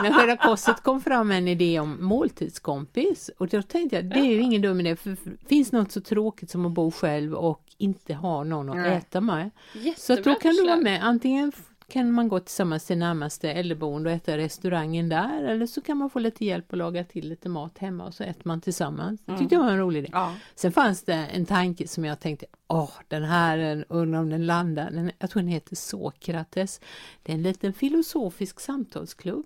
men 0.04 0.14
Röda 0.14 0.38
Korset 0.38 0.84
kom 0.84 1.02
fram 1.02 1.28
med 1.28 1.38
en 1.38 1.48
idé 1.48 1.80
om 1.80 1.98
måltidskompis 2.06 3.30
och 3.38 3.48
då 3.48 3.62
tänkte 3.62 3.96
jag 3.96 4.06
det 4.06 4.20
är 4.20 4.24
ju 4.26 4.42
ingen 4.42 4.62
dum 4.62 4.80
idé 4.80 4.96
för 4.96 5.16
för 5.16 5.32
finns 5.50 5.72
något 5.72 5.92
så 5.92 6.02
tråkigt 6.02 6.50
som 6.50 6.66
att 6.66 6.72
bo 6.72 6.92
själv 6.92 7.34
och 7.34 7.62
inte 7.78 8.14
ha 8.14 8.44
någon 8.44 8.70
att 8.70 8.76
Nej. 8.76 8.92
äta 8.98 9.22
med. 9.22 9.43
Jättebra 9.74 9.94
Så 9.98 10.16
då 10.30 10.36
kan 10.36 10.52
du 10.52 10.62
vara 10.64 10.76
förslag. 10.76 10.84
med, 10.84 11.04
antingen 11.06 11.52
kan 11.88 12.12
man 12.12 12.28
gå 12.28 12.40
tillsammans 12.40 12.86
till 12.86 12.98
närmaste 12.98 13.52
äldreboende 13.52 14.10
och 14.10 14.16
äta 14.16 14.38
restaurangen 14.38 15.10
där 15.10 15.44
eller 15.44 15.66
så 15.66 15.82
kan 15.82 15.98
man 15.98 16.10
få 16.10 16.20
lite 16.20 16.46
hjälp 16.46 16.74
att 16.74 16.78
laga 16.78 17.04
till 17.04 17.30
lite 17.30 17.50
mat 17.50 17.78
hemma 17.78 18.06
och 18.06 18.14
så 18.14 18.24
äter 18.24 18.42
man 18.44 18.62
tillsammans. 18.62 19.22
Det 19.26 19.38
tyckte 19.38 19.56
jag 19.56 19.62
var 19.64 19.72
en 19.72 19.78
rolig 19.78 20.00
idé. 20.00 20.10
Ja. 20.12 20.36
Sen 20.56 20.72
fanns 20.72 21.04
det 21.04 21.14
en 21.14 21.46
tanke 21.46 21.88
som 21.88 22.06
jag 22.06 22.20
tänkte, 22.20 22.46
åh 22.68 22.92
den 23.08 23.24
här 23.24 23.58
är- 23.58 23.86
undrar 23.90 24.20
om 24.20 24.30
den 24.30 24.46
landar, 24.46 24.92
den, 24.92 25.12
jag 25.20 25.30
tror 25.30 25.42
den 25.42 25.50
heter 25.52 25.76
Sokrates. 25.76 26.82
Det 27.24 27.32
är 27.32 27.36
en 27.36 27.44
liten 27.44 27.74
filosofisk 27.74 28.60
samtalsklubb. 28.60 29.46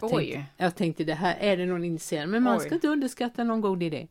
Jag 0.00 0.14
Oj. 0.14 0.32
tänkte, 0.32 0.44
jag 0.56 0.74
tänkte 0.76 1.04
det 1.04 1.14
här 1.14 1.36
är 1.40 1.56
det 1.56 1.66
någon 1.66 1.84
intresserad 1.84 2.28
men 2.28 2.42
man 2.42 2.56
Oj. 2.58 2.64
ska 2.64 2.74
inte 2.74 2.88
underskatta 2.88 3.44
någon 3.44 3.60
god 3.60 3.82
idé. 3.82 4.08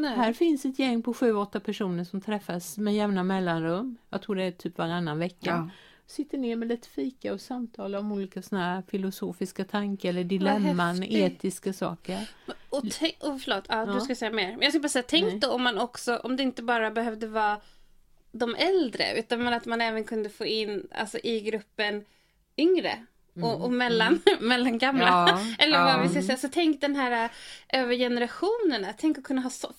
Nej. 0.00 0.16
Här 0.16 0.32
finns 0.32 0.64
ett 0.64 0.78
gäng 0.78 1.02
på 1.02 1.14
sju, 1.14 1.32
åtta 1.34 1.60
personer 1.60 2.04
som 2.04 2.20
träffas 2.20 2.78
med 2.78 2.94
jämna 2.94 3.22
mellanrum. 3.22 3.96
Jag 4.10 4.22
tror 4.22 4.36
det 4.36 4.44
är 4.44 4.50
typ 4.52 4.78
varannan 4.78 5.18
vecka. 5.18 5.50
Ja. 5.50 5.68
sitter 6.06 6.38
ner 6.38 6.56
med 6.56 6.68
lite 6.68 6.88
fika 6.88 7.32
och 7.32 7.40
samtalar 7.40 7.98
om 7.98 8.12
olika 8.12 8.42
såna 8.42 8.60
här 8.62 8.82
filosofiska 8.88 9.64
tankar 9.64 10.08
eller 10.08 10.24
dilemman, 10.24 11.02
etiska 11.02 11.72
saker. 11.72 12.28
Och, 12.68 12.78
och 12.78 13.40
förlåt, 13.40 13.64
ja, 13.68 13.86
Ja. 13.86 13.94
du 13.94 14.00
ska 14.00 14.14
säga 14.14 14.30
mer. 14.32 14.48
Men 14.50 14.60
jag 14.62 14.72
ska 14.72 14.80
bara 14.80 14.88
säga, 14.88 15.04
tänk 15.08 15.24
Nej. 15.24 15.38
då 15.38 15.50
om 15.50 15.62
man 15.62 15.78
också, 15.78 16.16
om 16.16 16.36
det 16.36 16.42
inte 16.42 16.62
bara 16.62 16.90
behövde 16.90 17.26
vara 17.26 17.60
de 18.32 18.54
äldre, 18.54 19.18
utan 19.18 19.48
att 19.48 19.66
man 19.66 19.80
även 19.80 20.04
kunde 20.04 20.28
få 20.28 20.46
in, 20.46 20.86
alltså 20.94 21.18
i 21.18 21.40
gruppen 21.40 22.04
yngre. 22.56 23.06
Och, 23.42 23.64
och 23.64 23.72
mellan, 23.72 24.20
mellan 24.40 24.78
gamla. 24.78 25.06
Ja, 25.06 25.40
Eller 25.58 25.78
ja. 25.78 25.84
vad 25.84 26.02
vi 26.02 26.08
ska 26.08 26.22
säga. 26.22 26.36
Så 26.36 26.48
tänk 26.48 26.80
den 26.80 26.96
här 26.96 27.24
äh, 27.68 27.80
över 27.82 27.94
generationerna. 27.94 28.88
Tänk 28.98 29.18
att 29.18 29.24
kunna 29.24 29.40
ha 29.42 29.50
så, 29.50 29.72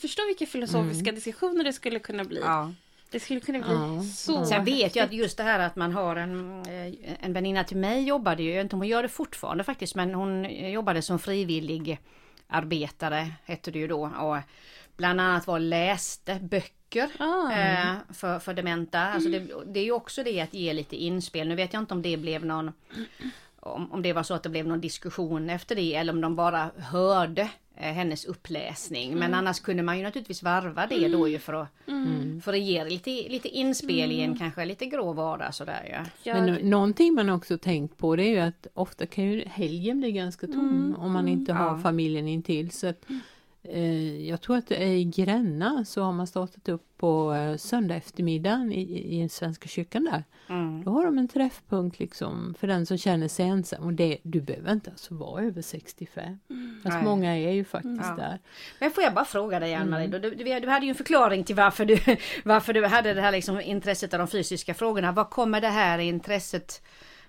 förstå 0.00 0.26
vilka 0.26 0.46
filosofiska 0.46 1.12
diskussioner 1.12 1.64
det 1.64 1.72
skulle 1.72 1.98
kunna 1.98 2.24
bli. 2.24 2.40
Ja. 2.40 2.72
Det 3.10 3.20
skulle 3.20 3.40
kunna 3.40 3.58
bli 3.58 3.68
Ja. 3.74 4.02
så 4.14 4.44
Sen 4.46 4.64
vet 4.64 4.96
jag 4.96 5.04
att 5.04 5.12
just 5.12 5.36
det 5.36 5.42
här 5.42 5.58
att 5.58 5.76
man 5.76 5.92
har 5.92 6.16
en, 6.16 6.62
eh, 6.62 6.94
en 7.20 7.32
väninna 7.32 7.64
till 7.64 7.76
mig 7.76 8.04
jobbade 8.04 8.42
ju, 8.42 8.48
jag 8.48 8.56
vet 8.56 8.64
inte 8.64 8.76
om 8.76 8.80
hon 8.80 8.88
gör 8.88 9.02
det 9.02 9.08
fortfarande 9.08 9.64
faktiskt, 9.64 9.94
men 9.94 10.14
hon 10.14 10.44
jobbade 10.72 11.02
som 11.02 11.18
frivillig 11.18 12.00
arbetare, 12.48 13.32
hette 13.44 13.70
det 13.70 13.78
ju 13.78 13.88
då. 13.88 14.10
Och 14.20 14.36
bland 14.96 15.20
annat 15.20 15.46
var 15.46 15.58
läste 15.58 16.38
böcker 16.42 17.10
Ah. 17.18 17.52
eh, 17.52 17.94
för, 18.12 18.38
för 18.38 18.54
dementa. 18.54 19.00
Alltså 19.00 19.28
det, 19.30 19.46
det 19.66 19.80
är 19.80 19.84
ju 19.84 19.92
också 19.92 20.22
det 20.22 20.40
att 20.40 20.54
ge 20.54 20.72
lite 20.72 20.96
inspel. 20.96 21.48
Nu 21.48 21.54
vet 21.54 21.72
jag 21.72 21.82
inte 21.82 21.94
om 21.94 22.02
det 22.02 22.16
blev 22.16 22.44
någon 22.44 22.72
om, 23.60 23.92
om 23.92 24.02
det 24.02 24.12
var 24.12 24.22
så 24.22 24.34
att 24.34 24.42
det 24.42 24.48
blev 24.48 24.66
någon 24.66 24.80
diskussion 24.80 25.50
efter 25.50 25.74
det 25.74 25.94
eller 25.94 26.12
om 26.12 26.20
de 26.20 26.36
bara 26.36 26.70
hörde 26.78 27.42
eh, 27.76 27.92
hennes 27.92 28.24
uppläsning. 28.24 29.14
Men 29.18 29.34
annars 29.34 29.60
kunde 29.60 29.82
man 29.82 29.96
ju 29.98 30.02
naturligtvis 30.04 30.42
varva 30.42 30.86
det 30.86 31.08
då 31.08 31.28
ju 31.28 31.38
för 31.38 31.54
att, 31.54 31.68
för 32.44 32.52
att 32.52 32.58
ge 32.60 32.84
lite, 32.84 33.10
lite 33.10 33.48
inspel 33.48 34.12
i 34.12 34.20
en 34.20 34.38
kanske 34.38 34.64
lite 34.64 34.86
grå 34.86 35.12
vardag 35.12 35.54
sådär 35.54 36.04
ja. 36.22 36.34
Men 36.34 36.46
nå- 36.46 36.58
någonting 36.62 37.14
man 37.14 37.30
också 37.30 37.58
tänkt 37.58 37.98
på 37.98 38.16
det 38.16 38.22
är 38.22 38.30
ju 38.30 38.38
att 38.38 38.66
ofta 38.74 39.06
kan 39.06 39.24
ju 39.24 39.44
helgen 39.48 39.98
bli 40.00 40.12
ganska 40.12 40.46
tom 40.46 40.96
om 40.98 41.12
man 41.12 41.28
inte 41.28 41.52
har 41.52 41.66
Ja. 41.66 41.78
familjen 41.82 42.28
intill. 42.28 42.70
Så 42.70 42.86
att, 42.86 43.04
jag 44.26 44.40
tror 44.40 44.56
att 44.56 44.70
i 44.70 45.04
Gränna 45.04 45.84
så 45.84 46.02
har 46.02 46.12
man 46.12 46.26
startat 46.26 46.68
upp 46.68 46.82
på 46.96 47.34
eh, 47.34 47.56
söndag 47.56 47.94
eftermiddagen 47.94 48.72
i, 48.72 49.22
i 49.22 49.28
Svenska 49.28 49.68
kyrkan 49.68 50.04
där. 50.04 50.24
Mm. 50.48 50.84
Då 50.84 50.90
har 50.90 51.04
de 51.04 51.18
en 51.18 51.28
träffpunkt 51.28 51.98
liksom 51.98 52.54
för 52.58 52.66
den 52.66 52.86
som 52.86 52.98
känner 52.98 53.28
sig 53.28 53.46
ensam 53.46 53.82
och 53.84 53.92
det, 53.92 54.18
du 54.22 54.40
behöver 54.40 54.72
inte 54.72 54.90
alltså 54.90 55.14
vara 55.14 55.42
över 55.42 55.62
65. 55.62 56.38
Fast 56.82 56.94
Nej. 56.94 57.04
många 57.04 57.36
är 57.36 57.50
ju 57.52 57.64
faktiskt 57.64 58.02
Ja. 58.02 58.16
där. 58.16 58.38
Men 58.80 58.90
får 58.90 59.04
jag 59.04 59.14
bara 59.14 59.24
fråga 59.24 59.60
dig 59.60 59.74
Ann-Marie, 59.74 60.06
du, 60.06 60.18
du, 60.18 60.60
du 60.60 60.68
hade 60.68 60.86
ju 60.86 60.90
en 60.90 60.94
förklaring 60.94 61.44
till 61.44 61.56
varför 61.56 61.84
du, 61.84 61.98
varför 62.44 62.72
du 62.72 62.86
hade 62.86 63.14
det 63.14 63.20
här 63.20 63.32
liksom 63.32 63.60
intresset 63.60 64.14
av 64.14 64.18
de 64.18 64.28
fysiska 64.28 64.74
frågorna. 64.74 65.12
Vad 65.12 65.30
kommer 65.30 65.60
det 65.60 65.68
här 65.68 65.98
intresset 65.98 66.82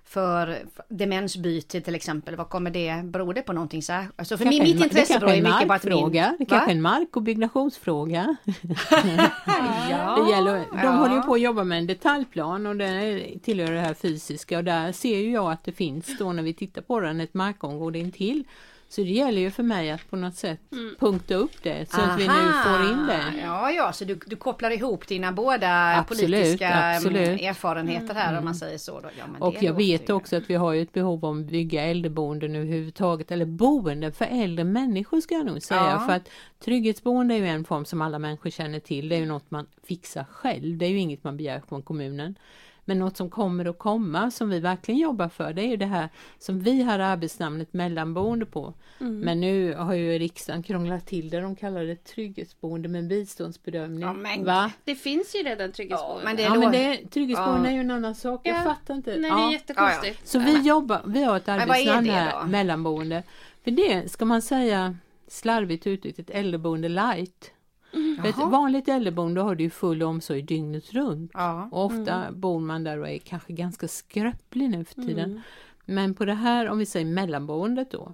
för 0.07 0.57
demensbyte 0.89 1.81
till 1.81 1.95
exempel, 1.95 2.35
vad 2.35 2.49
kommer 2.49 2.71
det, 2.71 3.01
beror 3.03 3.33
det 3.33 3.41
på 3.41 3.53
någonting 3.53 3.83
så 3.83 3.93
här? 3.93 4.07
Alltså 4.15 4.37
för 4.37 4.45
min, 4.45 4.63
mitt 4.63 4.83
intresse 4.83 5.19
beror 5.19 5.31
ju 5.31 5.37
är 5.37 5.43
mycket 5.43 5.67
på 5.67 5.73
att 5.73 5.83
min... 5.83 6.11
Det 6.11 6.19
Va? 6.39 6.45
kanske 6.49 6.71
är 6.71 6.75
en 6.75 6.81
mark 6.81 7.15
och 7.15 7.21
byggnationsfråga. 7.21 8.35
Ja, 9.89 10.23
Det 10.25 10.31
gäller, 10.31 10.53
de 10.53 10.65
ja. 10.83 10.89
håller 10.89 11.15
ju 11.15 11.21
på 11.21 11.33
att 11.33 11.41
jobba 11.41 11.63
med 11.63 11.77
en 11.77 11.87
detaljplan 11.87 12.65
och 12.65 12.75
det 12.75 13.23
tillhör 13.43 13.71
det 13.71 13.79
här 13.79 13.93
fysiska 13.93 14.57
och 14.57 14.63
där 14.63 14.91
ser 14.91 15.17
ju 15.17 15.31
jag 15.31 15.51
att 15.51 15.63
det 15.63 15.71
finns 15.71 16.17
då 16.17 16.33
när 16.33 16.43
vi 16.43 16.53
tittar 16.53 16.81
på 16.81 16.99
den 16.99 17.21
ett 17.21 17.33
markområde 17.33 17.99
intill. 17.99 18.43
Så 18.89 19.01
det 19.01 19.07
gäller 19.09 19.41
ju 19.41 19.51
för 19.51 19.63
mig 19.63 19.91
att 19.91 20.09
på 20.09 20.15
något 20.15 20.35
sätt 20.35 20.59
punkta 20.99 21.35
upp 21.35 21.63
det 21.63 21.89
så 21.91 22.01
att 22.01 22.19
vi 22.19 22.27
nu 22.27 22.33
Aha. 22.33 22.63
får 22.63 22.91
in 22.91 23.07
det. 23.07 23.23
Ja, 23.43 23.71
ja, 23.71 23.93
så 23.93 24.05
du, 24.05 24.19
du 24.25 24.35
kopplar 24.35 24.71
ihop 24.71 25.07
dina 25.07 25.31
båda 25.31 25.95
Absolut, 25.97 26.21
politiska 26.21 26.69
mm, 26.69 26.95
absolut. 26.97 27.41
erfarenheter 27.41 28.13
här 28.15 28.37
om 28.37 28.45
man 28.45 28.55
säger 28.55 28.77
så. 28.77 28.99
Då. 28.99 29.09
Ja, 29.19 29.27
men 29.27 29.41
Och 29.41 29.55
jag 29.63 29.73
vet 29.73 30.09
ju- 30.09 30.13
också 30.13 30.35
att 30.35 30.49
vi 30.49 30.55
har 30.55 30.75
ett 30.75 30.93
behov 30.93 31.25
om 31.25 31.41
att 31.41 31.45
bygga 31.47 31.83
äldreboenden 31.83 32.55
överhuvudtaget, 32.55 33.31
eller 33.31 33.45
boenden 33.45 34.11
för 34.13 34.25
äldre 34.25 34.63
människor 34.63 35.21
ska 35.21 35.35
jag 35.35 35.45
nog 35.45 35.61
säga. 35.63 35.81
Ja. 35.81 36.03
För 36.07 36.13
att 36.13 36.29
trygghetsboende 36.65 37.35
är 37.35 37.39
ju 37.39 37.47
en 37.47 37.65
form 37.65 37.85
som 37.85 38.01
alla 38.01 38.19
människor 38.19 38.49
känner 38.49 38.79
till, 38.79 39.09
det 39.09 39.15
är 39.15 39.19
ju 39.19 39.25
något 39.25 39.51
man 39.51 39.67
fixar 39.87 40.25
själv, 40.31 40.77
det 40.77 40.85
är 40.85 40.89
ju 40.89 40.99
inget 40.99 41.23
man 41.23 41.37
begär 41.37 41.61
från 41.69 41.81
kommunen. 41.81 42.35
Men 42.89 42.99
något 42.99 43.17
som 43.17 43.29
kommer 43.29 43.65
att 43.65 43.77
komma 43.79 44.31
som 44.31 44.49
vi 44.49 44.59
verkligen 44.59 44.99
jobbar 44.99 45.29
för 45.29 45.53
det 45.53 45.61
är 45.61 45.67
ju 45.67 45.77
det 45.77 45.85
här 45.85 46.09
som 46.39 46.59
vi 46.59 46.81
hade 46.83 47.05
arbetsnamnet 47.05 47.73
mellanboende 47.73 48.45
på. 48.45 48.73
Men 48.97 49.39
nu 49.39 49.73
har 49.73 49.93
ju 49.93 50.19
riksdagen 50.19 50.63
krånglat 50.63 51.05
till 51.05 51.29
det, 51.29 51.39
de 51.41 51.55
kallar 51.55 51.83
det 51.83 52.03
trygghetsboende 52.03 52.89
med 52.89 53.07
biståndsbedömning. 53.07 54.01
Ja, 54.01 54.13
men- 54.13 54.45
Va? 54.45 54.71
Det 54.83 54.95
finns 54.95 55.35
ju 55.35 55.39
redan 55.39 55.67
Ja, 55.67 55.73
trygghetsboende. 55.73 56.25
men 56.25 56.35
det 56.35 56.41
Ja 56.43 56.55
men 56.55 56.71
det, 56.71 56.97
trygghetsboende 57.11 57.67
Ja. 57.67 57.71
är 57.71 57.73
ju 57.75 57.79
en 57.79 57.91
annan 57.91 58.15
sak, 58.15 58.41
jag 58.43 58.57
Ja. 58.57 58.61
fattar 58.63 58.93
inte. 58.93 59.09
Nej, 59.11 59.21
det 59.21 59.27
Ja. 59.27 59.47
är 59.47 59.51
jättekonstigt. 59.53 60.27
Så 60.27 60.39
vi 60.39 60.61
jobbar, 60.61 61.01
vi 61.05 61.23
har 61.23 61.37
ett 61.37 61.47
är 61.47 61.59
arbetsnamn 61.59 62.09
här, 62.09 62.43
mellanboende. 62.45 63.23
För 63.63 63.71
det 63.71 64.11
ska 64.11 64.25
man 64.25 64.41
säga 64.41 64.95
slarvigt 65.27 65.87
uttryckt 65.87 66.19
ett 66.19 66.29
äldreboende 66.29 66.89
light. 66.89 67.51
För 67.91 68.29
ett 68.29 68.37
vanligt 68.37 68.87
äldreboende 68.87 69.41
har 69.41 69.55
du 69.55 69.63
ju 69.63 69.69
full 69.69 70.03
omsorg 70.03 70.41
dygnet 70.41 70.93
runt. 70.93 71.31
Ja. 71.33 71.69
Och 71.71 71.85
ofta 71.85 72.31
bor 72.31 72.59
man 72.59 72.83
där 72.83 72.99
och 72.99 73.09
är 73.09 73.17
kanske 73.17 73.53
ganska 73.53 73.87
skröplig 73.87 74.69
nu 74.69 74.85
för 74.85 74.95
tiden. 74.95 75.29
Mm. 75.29 75.41
Men 75.85 76.13
på 76.13 76.25
det 76.25 76.33
här, 76.33 76.69
om 76.69 76.77
vi 76.77 76.85
säger 76.85 77.05
mellanboendet 77.05 77.91
då. 77.91 78.13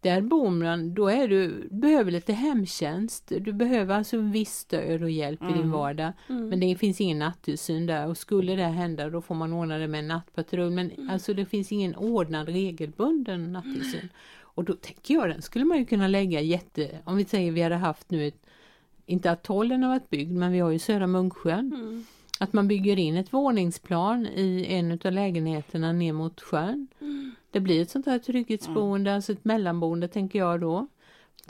Där 0.00 0.20
bor 0.20 0.50
man, 0.50 0.94
då 0.94 1.08
är 1.08 1.28
du, 1.28 1.68
behöver 1.70 2.10
lite 2.10 2.32
hemtjänst. 2.32 3.32
Du 3.40 3.52
behöver 3.52 3.94
alltså 3.94 4.18
viss 4.18 4.54
stöd 4.54 5.02
och 5.02 5.10
hjälp 5.10 5.42
i 5.42 5.52
din 5.52 5.70
vardag. 5.70 6.12
Men 6.26 6.60
det 6.60 6.76
finns 6.76 7.00
ingen 7.00 7.18
nattillsyn 7.18 7.86
där 7.86 8.08
och 8.08 8.16
skulle 8.16 8.56
det 8.56 8.62
hända 8.62 9.10
då 9.10 9.20
får 9.20 9.34
man 9.34 9.52
ordna 9.52 9.78
det 9.78 9.88
med 9.88 9.98
en 9.98 10.08
nattpatrull. 10.08 10.70
Men 10.70 11.10
alltså 11.10 11.34
det 11.34 11.46
finns 11.46 11.72
ingen 11.72 11.96
ordnad 11.96 12.48
regelbunden 12.48 13.52
nattillsyn. 13.52 14.08
Och 14.40 14.64
då 14.64 14.72
tänker 14.72 15.14
jag 15.14 15.28
den 15.28 15.42
skulle 15.42 15.64
man 15.64 15.78
ju 15.78 15.84
kunna 15.86 16.08
lägga 16.08 16.40
jätte, 16.40 16.98
om 17.04 17.16
vi 17.16 17.24
säger 17.24 17.52
vi 17.52 17.62
hade 17.62 17.76
haft 17.76 18.10
nu 18.10 18.26
ett, 18.26 18.46
inte 19.06 19.30
att 19.30 19.42
tollen 19.42 19.82
har 19.82 19.90
varit 19.90 20.10
byggd 20.10 20.32
men 20.32 20.52
vi 20.52 20.58
har 20.58 20.70
ju 20.70 20.78
Södra 20.78 21.06
Munksjön. 21.06 21.72
Mm. 21.74 22.04
Att 22.38 22.52
man 22.52 22.68
bygger 22.68 22.98
in 22.98 23.16
ett 23.16 23.32
våningsplan 23.32 24.26
i 24.26 24.66
en 24.68 24.92
av 25.04 25.12
lägenheterna 25.12 25.92
ner 25.92 26.12
mot 26.12 26.40
sjön. 26.40 26.88
Det 27.50 27.60
blir 27.60 27.82
ett 27.82 27.90
sånt 27.90 28.06
här 28.06 28.18
trygghetsboende, 28.18 29.14
alltså 29.14 29.32
ett 29.32 29.44
mellanboende 29.44 30.08
tänker 30.08 30.38
jag 30.38 30.60
då. 30.60 30.86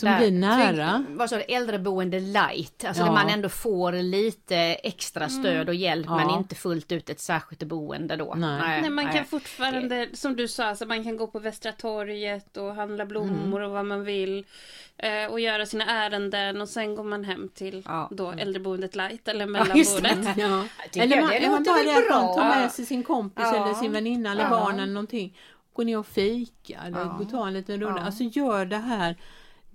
Som 0.01 0.09
Där- 0.09 0.19
blir 0.19 0.31
nära. 0.31 1.05
Vad 1.09 1.31
sa 1.31 1.37
du, 1.37 1.43
äldreboende 1.43 2.21
light, 2.21 2.85
alltså 2.85 3.03
Ja. 3.03 3.07
där 3.07 3.13
man 3.13 3.29
ändå 3.29 3.49
får 3.49 3.93
lite 3.93 4.57
extra 4.57 5.29
stöd 5.29 5.69
och 5.69 5.75
hjälp 5.75 6.07
Ja. 6.09 6.17
men 6.17 6.31
inte 6.39 6.55
fullt 6.55 6.93
ut 6.93 7.11
ett 7.11 7.21
särskilt 7.21 7.63
boende 7.63 8.17
då. 8.17 8.35
Nej. 8.37 8.81
Nej, 8.81 8.91
man 8.91 9.13
kan 9.13 9.25
fortfarande, 9.25 10.09
som 10.13 10.37
du 10.37 10.49
sa, 10.49 10.65
alltså 10.65 10.87
man 10.87 11.05
kan 11.05 11.17
gå 11.17 11.27
på 11.27 11.39
Västra 11.39 11.73
torget 11.73 12.57
och 12.57 12.75
handla 12.75 13.07
blommor 13.07 13.61
och 13.61 13.71
vad 13.71 13.87
man 13.87 14.05
vill. 14.05 14.45
Eh, 14.97 15.31
och 15.33 15.41
göra 15.41 15.67
sina 15.67 15.85
ärenden 15.87 16.61
och 16.61 16.69
sen 16.69 16.95
går 16.95 17.05
man 17.05 17.25
hem 17.25 17.49
till 17.55 17.83
Ja. 17.87 18.09
då 18.13 18.31
äldreboendet 18.31 18.97
light 18.97 19.29
eller 19.29 19.41
Ja, 19.41 19.47
mellanboendet. 19.47 20.37
Ja. 20.37 20.65
tycker 20.91 21.07
Eller 21.07 21.21
man, 21.21 21.31
det 21.31 21.51
man 21.51 21.63
bara 21.65 21.81
att 21.81 22.11
man 22.11 22.23
bra. 22.23 22.35
tar 22.35 22.45
med 22.61 22.73
sig 22.73 22.87
sin 22.87 23.03
kompis 23.03 23.45
Ja. 23.53 23.65
eller 23.65 23.75
sin 23.75 23.93
väninna 23.93 24.33
eller 24.33 24.43
Ja. 24.45 24.51
barn 24.51 24.79
eller 24.81 24.93
någonting. 24.93 25.37
Gå 25.73 25.83
ner 25.83 25.99
och 25.99 26.07
fika 26.07 26.81
eller 26.87 26.99
Ja. 26.99 27.05
gå 27.19 27.25
och 27.25 27.31
ta 27.31 27.47
en 27.47 27.53
liten 27.53 27.81
runda. 27.81 28.01
Ja. 28.01 28.07
Alltså 28.07 28.23
gör 28.25 28.67
det 28.67 28.77
här. 28.77 29.17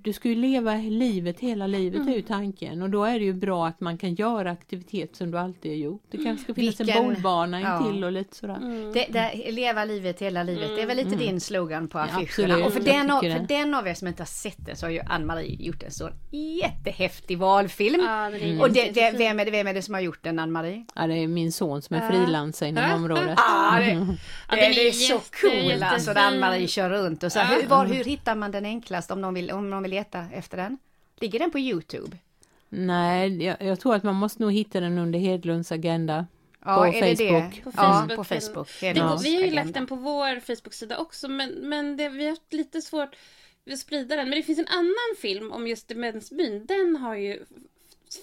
Du 0.03 0.13
ska 0.13 0.29
ju 0.29 0.35
leva 0.35 0.75
livet 0.75 1.39
hela 1.39 1.67
livet 1.67 1.95
Mm. 2.01 2.13
är 2.13 2.15
ju 2.15 2.21
tanken 2.21 2.81
och 2.81 2.89
då 2.89 3.03
är 3.03 3.19
det 3.19 3.25
ju 3.25 3.33
bra 3.33 3.67
att 3.67 3.79
man 3.79 3.97
kan 3.97 4.13
göra 4.15 4.51
aktivitet 4.51 5.15
som 5.15 5.31
du 5.31 5.37
alltid 5.39 5.71
har 5.71 5.77
gjort. 5.77 6.03
Det 6.11 6.17
kanske 6.17 6.43
ska 6.43 6.53
finnas 6.53 6.79
Vilken- 6.79 6.97
en 6.97 7.03
bollbana 7.05 7.61
ja. 7.61 7.77
intill 7.87 8.03
och 8.03 8.11
lite 8.11 8.35
sådär. 8.35 8.55
Mm. 8.55 8.93
Det, 8.93 9.07
det, 9.09 9.51
leva 9.51 9.85
livet 9.85 10.21
hela 10.21 10.43
livet, 10.43 10.69
det 10.75 10.81
är 10.81 10.85
väl 10.87 10.97
lite 10.97 11.15
din 11.15 11.39
slogan 11.41 11.87
på 11.87 11.99
affischerna. 11.99 12.23
absolut, 12.53 12.65
och 12.65 12.73
för 12.73 12.79
den, 12.79 13.11
av, 13.11 13.21
för 13.21 13.45
den 13.47 13.73
av 13.73 13.87
er 13.87 13.93
som 13.93 14.07
inte 14.07 14.21
har 14.21 14.27
sett 14.27 14.65
den 14.65 14.75
så 14.75 14.85
har 14.85 14.91
ju 14.91 14.99
Ann-Marie 14.99 15.55
gjort 15.65 15.83
en 15.83 15.91
sån 15.91 16.11
jättehäftig 16.31 17.37
valfilm. 17.37 18.01
Ja, 18.05 18.29
det 18.29 18.49
är 18.49 18.61
Och 18.61 18.71
det, 18.71 18.91
det, 18.91 19.11
vem, 19.17 19.39
är 19.39 19.45
det, 19.45 19.51
vem 19.51 19.67
är 19.67 19.73
det 19.73 19.81
som 19.81 19.93
har 19.93 20.01
gjort 20.01 20.23
den 20.23 20.39
Ann-Marie? 20.39 20.85
Ja, 20.95 21.07
det 21.07 21.13
är 21.15 21.27
min 21.27 21.51
son 21.51 21.81
som 21.81 21.95
är 21.95 22.01
Ja. 22.01 22.09
frilansare 22.09 22.69
inom 22.69 22.91
området. 22.93 23.39
Ah, 23.39 23.79
det, 23.79 23.85
Ja, 23.85 23.95
det, 24.55 24.61
den 24.61 24.71
det 24.71 24.83
är 24.83 24.87
är 24.87 24.91
så 24.91 25.13
jätte- 25.13 25.25
cool 25.41 25.83
alltså. 25.83 26.11
Ann-Marie 26.15 26.67
kör 26.67 26.89
runt. 26.89 27.23
Och 27.23 27.31
så, 27.31 27.39
hur, 27.39 27.67
var, 27.67 27.85
hur 27.85 28.03
hittar 28.03 28.35
man 28.35 28.51
den 28.51 28.65
enklast 28.65 29.11
om 29.11 29.21
någon, 29.21 29.33
vill, 29.33 29.51
om 29.51 29.69
någon 29.69 29.83
vill 29.83 29.88
leta 29.89 30.25
efter 30.33 30.57
den? 30.57 30.77
Ligger 31.19 31.39
den 31.39 31.51
på 31.51 31.59
Youtube? 31.59 32.17
Nej, 32.69 33.43
jag, 33.43 33.57
jag 33.61 33.79
tror 33.79 33.95
att 33.95 34.03
man 34.03 34.15
måste 34.15 34.41
nog 34.41 34.53
hitta 34.53 34.79
den 34.79 34.97
under 34.97 35.19
Hedlunds 35.19 35.71
agenda. 35.71 36.27
Ja, 36.65 36.75
På 36.75 36.85
är 36.85 36.91
det 37.01 37.15
Facebook. 37.17 37.55
det? 37.55 37.61
På 37.63 37.71
Ja, 37.77 37.93
Facebook. 37.93 38.15
på 38.15 38.23
Facebook. 38.23 38.67
Det 38.81 38.93
det 38.93 39.17
vi 39.23 39.35
har 39.35 39.43
ju 39.43 39.51
lagt 39.51 39.73
den 39.73 39.87
på 39.87 39.95
vår 39.95 40.39
Facebook-sida 40.39 40.97
också 40.97 41.27
men, 41.27 41.49
men 41.49 41.97
det, 41.97 42.09
vi 42.09 42.23
har 42.23 42.29
haft 42.29 42.53
lite 42.53 42.81
svårt 42.81 43.15
att 43.71 43.79
sprida 43.79 44.15
den. 44.15 44.29
Men 44.29 44.37
det 44.39 44.43
finns 44.43 44.59
en 44.59 44.67
annan 44.67 45.15
film 45.21 45.51
om 45.51 45.67
just 45.67 45.87
demensbyn. 45.87 46.65
Den 46.65 46.95
har 46.95 47.15
ju 47.15 47.43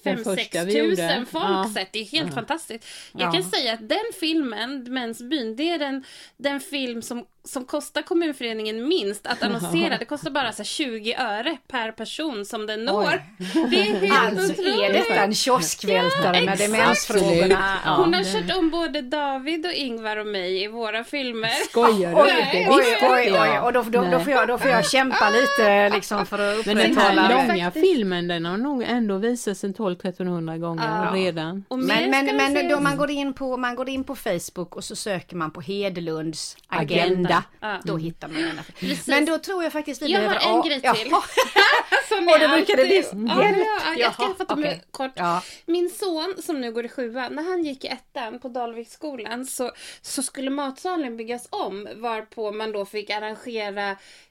Den 0.03 0.17
5-6 0.19 0.25
första 0.25 0.65
vi 0.65 0.79
gjorde. 0.79 0.91
tusen 0.97 1.27
folk 1.27 1.45
Ja. 1.45 1.71
sett. 1.75 1.93
Det 1.93 1.99
är 1.99 2.05
helt 2.05 2.35
fantastiskt. 2.35 2.87
Jag 3.13 3.29
Ja. 3.29 3.33
kan 3.33 3.43
säga 3.45 3.73
att 3.75 3.89
den 3.89 4.05
filmen, 4.21 4.85
Demensbyn, 4.85 5.57
det 5.57 5.71
är 5.71 5.79
den, 5.79 6.05
den 6.37 6.61
film 6.61 7.03
som, 7.03 7.27
som 7.47 7.65
kostar 7.65 8.03
kommunföreningen 8.03 8.89
minst 8.89 9.27
att 9.27 9.43
annonsera. 9.43 9.99
Det 9.99 10.05
kostar 10.05 10.31
bara 10.31 10.53
så 10.53 10.57
här 10.59 10.65
20 10.65 11.15
öre 11.15 11.57
per 11.69 11.93
person 11.93 12.45
som 12.45 12.67
den 12.67 12.85
når. 12.85 13.23
Det 13.71 13.77
är 13.81 13.83
helt 13.83 14.13
Alltså 14.39 14.53
otroligt. 14.53 14.81
är 14.83 14.93
detta 14.93 15.15
en 15.15 15.35
kioskvältare 15.35 16.33
med 16.33 16.43
exakt. 16.55 16.59
demensfrågorna. 16.73 17.79
Ja. 17.85 17.95
Hon 17.97 18.15
har 18.15 18.25
kört 18.25 18.57
om 18.59 18.71
både 18.71 19.03
David 19.03 19.67
och 19.67 19.73
Ingvar 19.73 20.17
och 20.17 20.27
mig 20.27 20.63
i 20.65 20.67
våra 20.67 21.05
filmer. 21.05 21.49
Skojar 21.71 22.11
du? 22.11 22.17
Oj, 22.17 22.69
oj, 22.71 22.99
oj, 23.03 23.09
oj, 23.11 23.27
jag. 23.27 23.65
och 23.65 23.73
då, 23.73 23.83
då, 23.83 24.03
då, 24.11 24.21
får 24.21 24.33
jag, 24.33 24.49
då 24.49 24.59
får 24.59 24.71
jag 24.71 24.91
kämpa 24.91 25.31
lite 25.31 25.89
liksom 25.89 26.27
för 26.27 26.39
att 26.61 26.67
Men 26.67 26.77
den 26.77 26.91
upprätthålla 26.93 27.23
här 27.23 27.47
långa 27.49 27.65
Faktiskt. 27.65 27.87
filmen 27.87 28.29
den 28.29 28.45
har 28.47 28.57
nog 28.57 28.83
ändå 28.83 29.17
visats 29.19 29.65
en 29.65 29.75
12-1300 29.75 30.59
gånger 30.59 31.05
Ja. 31.05 31.11
redan. 31.15 31.65
Men, 31.71 32.11
men, 32.11 32.37
men 32.37 32.69
då 32.69 32.81
man 32.81 32.97
går, 32.97 33.11
in 33.11 33.33
på, 33.33 33.57
man 33.57 33.75
går 33.77 33.89
in 33.89 34.05
på 34.05 34.17
Facebook 34.17 34.77
och 34.77 34.85
så 34.85 34.97
söker 34.97 35.37
man 35.37 35.51
på 35.51 35.61
Hedelunds 35.61 36.57
agenda. 36.69 37.05
Agenda. 37.05 37.36
Ja. 37.61 37.81
Då 37.85 37.97
hittar 37.97 38.29
man 38.29 38.43
den. 38.43 38.61
Precis. 38.79 39.07
Men 39.07 39.25
då 39.25 39.39
tror 39.39 39.63
jag 39.63 39.73
faktiskt 39.73 40.03
vi 40.03 40.13
Jag 40.13 40.21
behöver... 40.21 40.41
har 40.41 40.51
en 40.51 40.57
ja, 40.57 40.63
grej 40.63 40.81
ja. 40.83 40.95
till. 40.95 41.11
Som 42.09 42.29
Och 42.29 42.41
då 42.41 42.49
brukar 42.49 42.77
det 42.77 42.85
bli 42.85 43.05
Ja, 43.29 43.55
ja, 43.57 43.95
jag 43.99 44.15
ska 44.15 44.35
fatta 44.35 44.57
mig 44.57 44.69
okej. 44.69 44.85
kort. 44.91 45.13
Ja. 45.15 45.43
Min 45.67 45.91
son 45.91 46.35
som 46.43 46.61
nu 46.61 46.73
går 46.73 46.85
i 46.85 46.89
sjuan, 46.89 47.35
när 47.35 47.43
han 47.43 47.65
gick 47.65 47.85
i 47.85 47.89
ettan 47.89 48.39
på 48.39 48.49
Dalviksskolan 48.49 49.47
så, 49.47 49.73
så 50.03 50.23
skulle 50.23 50.51
matsalen 50.51 51.17
byggas 51.17 51.49
om 51.51 51.89
varpå 51.97 52.53
man 52.53 52.73
då 52.73 52.85
fick 52.87 53.11
arrangera 53.11 53.91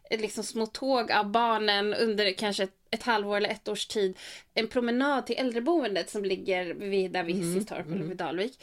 eh, 0.09 0.19
liksom 0.19 0.43
små 0.43 0.65
tåg 0.65 1.11
av 1.11 1.31
barnen 1.31 1.93
under 1.93 2.33
kanske 2.33 2.63
ett, 2.63 2.75
ett 2.91 3.03
halvår 3.03 3.37
eller 3.37 3.49
ett 3.49 3.67
års 3.67 3.85
tid. 3.87 4.17
En 4.53 4.67
promenad 4.67 5.25
till 5.25 5.37
äldreboendet 5.37 6.09
som 6.09 6.25
ligger 6.25 6.73
vid 6.73 7.11
där 7.11 7.23
vid 7.23 7.35
Hissistorp 7.35 7.87
eller 7.87 8.03
vid 8.03 8.17
Dalvik. 8.17 8.59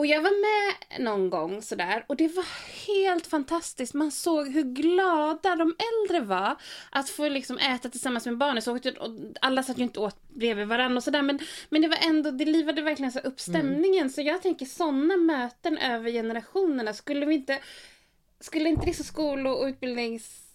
Och 0.00 0.06
jag 0.06 0.22
var 0.22 0.30
med 0.30 1.00
någon 1.04 1.30
gång 1.30 1.62
sådär 1.62 2.04
och 2.06 2.16
det 2.16 2.28
var 2.28 2.44
helt 2.86 3.26
fantastiskt. 3.26 3.94
Man 3.94 4.10
såg 4.10 4.48
hur 4.48 4.62
glada 4.62 5.56
de 5.56 5.74
äldre 5.78 6.20
var 6.26 6.56
att 6.90 7.08
få 7.08 7.28
liksom 7.28 7.58
äta 7.58 7.88
tillsammans 7.88 8.26
med 8.26 8.38
barnen. 8.38 8.62
Så, 8.62 8.72
och 8.74 8.80
alla 9.40 9.62
satt 9.62 9.78
ju 9.78 9.82
inte 9.82 10.00
åt 10.00 10.28
bredvid 10.28 10.66
varandra 10.66 10.96
och 10.96 11.04
sådär 11.04 11.22
men, 11.22 11.38
men 11.68 11.82
det 11.82 11.88
var 11.88 11.98
ändå, 12.02 12.30
det 12.30 12.44
livade 12.44 12.82
verkligen 12.82 13.12
så 13.12 13.18
upp 13.18 13.40
stämningen. 13.40 14.10
Så 14.10 14.20
jag 14.20 14.42
tänker 14.42 14.66
sådana 14.66 15.16
möten 15.16 15.78
över 15.78 16.10
generationerna, 16.10 16.94
skulle 16.94 17.26
vi 17.26 17.34
inte 17.34 17.58
skulle 18.40 18.68
inte 18.68 18.86
liksom 18.86 19.04
skol 19.04 19.46
och 19.46 19.64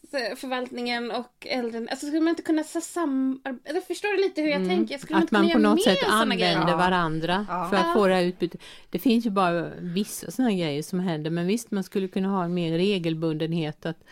utbildningsförvaltningen 0.06 1.12
och 1.12 1.48
äldre, 1.50 1.88
alltså 1.90 2.06
skulle 2.06 2.22
man 2.22 2.30
inte 2.30 2.42
kunna 2.42 2.64
samarbeta? 2.64 3.82
Förstår 3.88 4.18
du 4.18 4.24
lite 4.24 4.42
hur 4.42 4.50
jag 4.50 4.66
tänker? 4.68 4.94
Jag 4.94 5.02
skulle 5.02 5.18
Att 5.18 5.24
inte 5.24 5.34
man 5.34 5.50
kunna 5.50 5.70
på 5.70 5.76
något 5.76 5.84
sätt 5.84 5.98
använder. 6.10 6.68
Ja. 6.72 6.78
varandra 6.78 7.46
Ja. 7.50 7.68
för 7.70 7.78
att 7.78 7.86
Ja. 7.88 7.94
få 7.94 8.08
det 8.08 8.14
här 8.16 8.24
utbytet. 8.24 8.62
Det 8.90 9.00
finns 9.00 9.26
ju 9.26 9.30
bara 9.30 9.70
vissa 9.80 10.32
sådana 10.32 10.52
grejer 10.54 10.84
som 10.84 11.00
händer 11.00 11.32
men 11.32 11.48
visst 11.48 11.72
man 11.72 11.84
skulle 11.84 12.08
kunna 12.08 12.28
ha 12.30 12.44
en 12.46 12.54
mer 12.54 12.78
regelbundenhet 12.78 13.86
att 13.86 14.04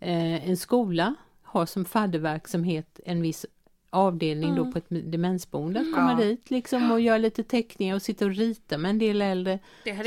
eh, 0.00 0.48
en 0.48 0.56
skola 0.56 1.14
har 1.42 1.66
som 1.66 1.84
fadderverksamhet 1.84 3.00
en 3.04 3.22
viss 3.22 3.46
avdelning 3.94 4.54
då 4.54 4.72
på 4.72 4.78
ett 4.78 4.84
demensboende 4.88 5.80
att 5.80 5.92
komma 5.94 6.16
Ja. 6.18 6.24
dit 6.26 6.50
liksom 6.50 6.90
och 6.92 7.00
göra 7.00 7.18
lite 7.18 7.42
teckningar 7.44 7.94
och 7.94 8.02
sitta 8.02 8.24
och 8.24 8.30
rita 8.34 8.78
med 8.78 8.90
en 8.90 8.98
del 8.98 9.22
äldre 9.22 9.58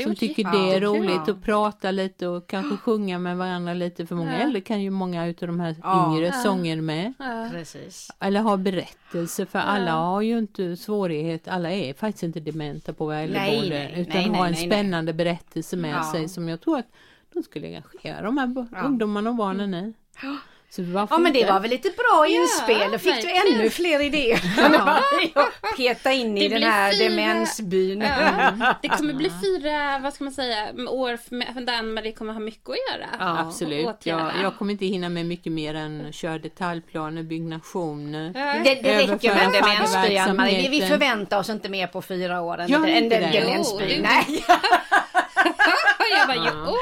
som 0.02 0.14
tycker 0.14 0.44
det 0.52 0.74
är 0.74 0.80
roligt 0.80 1.28
och 1.28 1.42
prata 1.42 1.90
lite 1.90 2.26
och 2.28 2.46
kanske 2.46 2.76
sjunga 2.76 3.18
med 3.18 3.36
varandra 3.38 3.74
lite 3.74 4.06
för 4.06 4.14
många 4.14 4.32
Ja. 4.32 4.38
äldre 4.38 4.60
kan 4.60 4.82
ju 4.82 4.90
många 4.90 5.26
utav 5.26 5.46
de 5.46 5.60
här 5.60 5.76
Ja. 5.82 6.12
yngre 6.14 6.26
Ja. 6.26 6.32
sånger 6.32 6.80
med. 6.80 7.12
Ja. 7.18 7.48
Precis. 7.52 8.08
Eller 8.20 8.40
ha 8.40 8.56
berättelser 8.56 9.44
för 9.46 9.58
alla 9.58 9.92
har 9.92 10.22
ju 10.22 10.38
inte 10.38 10.76
svårighet, 10.76 11.48
alla 11.48 11.70
är 11.72 11.94
faktiskt 11.94 12.22
inte 12.22 12.40
dementa 12.40 12.92
på 12.92 13.04
våra 13.04 13.16
Nej, 13.16 13.26
äldreboende 13.26 13.78
nej, 13.92 14.00
utan 14.00 14.14
nej, 14.16 14.38
har 14.40 14.46
en 14.46 14.52
nej, 14.52 14.66
spännande 14.66 15.12
berättelse 15.12 15.76
med 15.76 15.90
Ja. 15.94 16.12
sig 16.12 16.28
som 16.28 16.48
jag 16.48 16.60
tror 16.60 16.78
att 16.78 16.86
de 17.32 17.42
skulle 17.42 17.66
engagera 17.66 18.22
de 18.22 18.38
här 18.38 18.66
Ja. 18.72 18.82
ungdomarna 18.82 19.30
och 19.30 19.36
barnen 19.36 19.74
i. 19.74 19.92
Så 20.70 20.82
varför 20.82 21.14
Ja 21.14 21.18
men 21.18 21.32
det 21.32 21.38
inte? 21.40 21.52
var 21.52 21.60
väl 21.60 21.70
lite 21.70 21.88
bra 21.90 22.26
inspel, 22.28 22.90
då 22.92 22.98
fick 22.98 23.12
verkligen. 23.14 23.44
du 23.46 23.54
ännu 23.54 23.70
fler 23.70 24.00
idéer. 24.00 24.40
att 25.34 25.76
Peta 25.76 26.12
in 26.12 26.38
i 26.38 26.48
Det 26.48 26.54
den 26.58 26.70
här 26.70 26.92
fyra- 26.92 27.08
demensbyn. 27.08 28.00
Ja, 28.00 28.74
det 28.82 28.88
kommer 28.88 29.12
bli 29.14 29.30
fyra, 29.42 29.98
vad 29.98 30.14
ska 30.14 30.24
man 30.24 30.32
säga, 30.32 30.68
år 30.88 31.18
där 31.66 31.78
Ann-Marie 31.78 32.12
kommer 32.12 32.32
ha 32.32 32.40
mycket 32.40 32.68
att 32.70 32.76
göra. 32.94 33.08
Ja, 33.18 33.38
Absolut, 33.38 33.86
åtgärda. 33.86 34.32
jag, 34.42 34.56
kommer 34.58 34.72
inte 34.72 34.86
hinna 34.86 35.08
med 35.08 35.26
mycket 35.26 35.52
mer 35.52 35.74
än 35.74 36.12
köra 36.12 36.38
detaljplaner, 36.38 37.22
byggnationer. 37.22 38.32
Ja. 38.34 38.54
Det, 38.64 38.74
det 38.82 38.98
räcker 38.98 39.34
med 39.34 39.44
en 39.44 39.52
demensby, 39.52 40.16
Ann-Marie. 40.16 40.68
Vi- 40.68 40.82
förväntar 40.82 41.38
oss 41.38 41.48
inte 41.48 41.68
mer 41.68 41.86
på 41.86 42.02
fyra 42.02 42.40
år 42.40 42.58
än 42.58 42.68
Gör 42.68 42.86
en 42.86 43.08
demensby. 43.08 43.98
Nej. 44.02 44.44
jag 46.18 46.26
bara, 46.26 46.52
jo. 46.66 46.76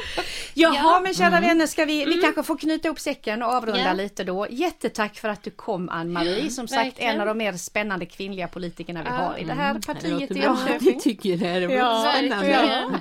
Jaha, 0.59 0.75
Ja. 0.75 1.01
men 1.03 1.15
kära 1.15 1.41
vänner, 1.41 1.67
ska 1.67 1.85
vi, 1.85 2.05
vi 2.05 2.15
kanske 2.15 2.43
får 2.43 2.57
knyta 2.59 2.89
ihop 2.89 3.01
säcken 3.01 3.43
och 3.43 3.49
avrunda 3.49 3.81
Ja. 3.81 3.93
lite 3.93 4.25
då. 4.25 4.47
Jättetack 4.51 5.17
för 5.17 5.29
att 5.29 5.43
du 5.43 5.51
kom 5.51 5.89
Ann-Marie, 5.89 6.51
som 6.51 6.69
sagt 6.69 6.87
verkligen. 6.87 7.15
en 7.15 7.21
av 7.21 7.27
de 7.27 7.39
mer 7.39 7.53
spännande 7.53 8.07
kvinnliga 8.07 8.49
politikerna 8.49 9.03
vi 9.03 9.09
har 9.09 9.39
i 9.39 9.45
det 9.45 9.53
här 9.53 9.75
Det 9.75 9.81
partiet 9.87 10.31
i. 10.31 10.39
Jönköping. 10.39 10.93
Jag 10.93 11.01
tycker 11.03 11.37
det. 11.37 11.61
Det 11.61 11.67
var 11.67 11.75
Ja, 11.75 12.13
spännande. 12.17 12.51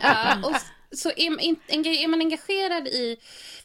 Ja, 0.03 0.59
så 0.91 1.09
är, 1.09 1.41
in- 1.41 1.55
enga- 1.67 2.03
är 2.03 2.07
man 2.07 2.19
engagerad 2.21 2.87
i 2.87 3.17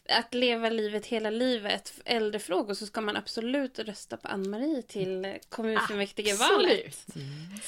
att 0.09 0.35
leva 0.35 0.69
livet 0.69 1.07
hela 1.07 1.31
livet, 1.31 1.93
äldrefrågor, 2.05 2.75
så 2.75 2.87
ska 2.87 3.01
man 3.01 3.17
absolut 3.17 3.79
rösta 3.79 4.17
på 4.17 4.29
Ann-Marie 4.29 4.83
till 4.83 5.35
kommunfullmäktigevalet. 5.49 7.07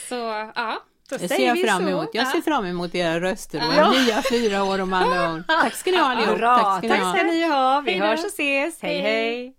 Så 0.08 0.14
ja, 0.54 0.82
Då 1.12 1.18
Det 1.18 1.28
ser 1.28 1.46
jag 1.46 1.60
fram 1.60 1.82
så. 1.82 1.88
emot. 1.88 2.08
Jag 2.12 2.26
Ja. 2.26 2.30
ser 2.30 2.40
fram 2.40 2.64
emot 2.66 2.94
era 2.94 3.20
röster 3.20 3.62
och 3.68 3.74
Ja. 3.74 3.90
nya 3.90 4.22
fyra 4.30 4.64
år 4.64 4.80
om 4.80 4.92
andra 5.02 5.32
år. 5.32 5.42
Tack 5.48 5.74
ska 5.74 5.90
ni 5.90 5.96
ha 5.96 6.04
allihop. 6.06 6.38
Tack 6.40 6.78
ska 6.78 6.80
ni 6.82 6.88
tack 6.88 7.00
ha. 7.00 7.12
ska 7.14 7.22
ni 7.22 7.48
ha. 7.48 7.80
Vi 7.86 7.92
hörs 7.98 8.20
och 8.20 8.26
ses. 8.26 8.78
Hej 8.82 9.00
Hej. 9.00 9.00
hej! 9.02 9.54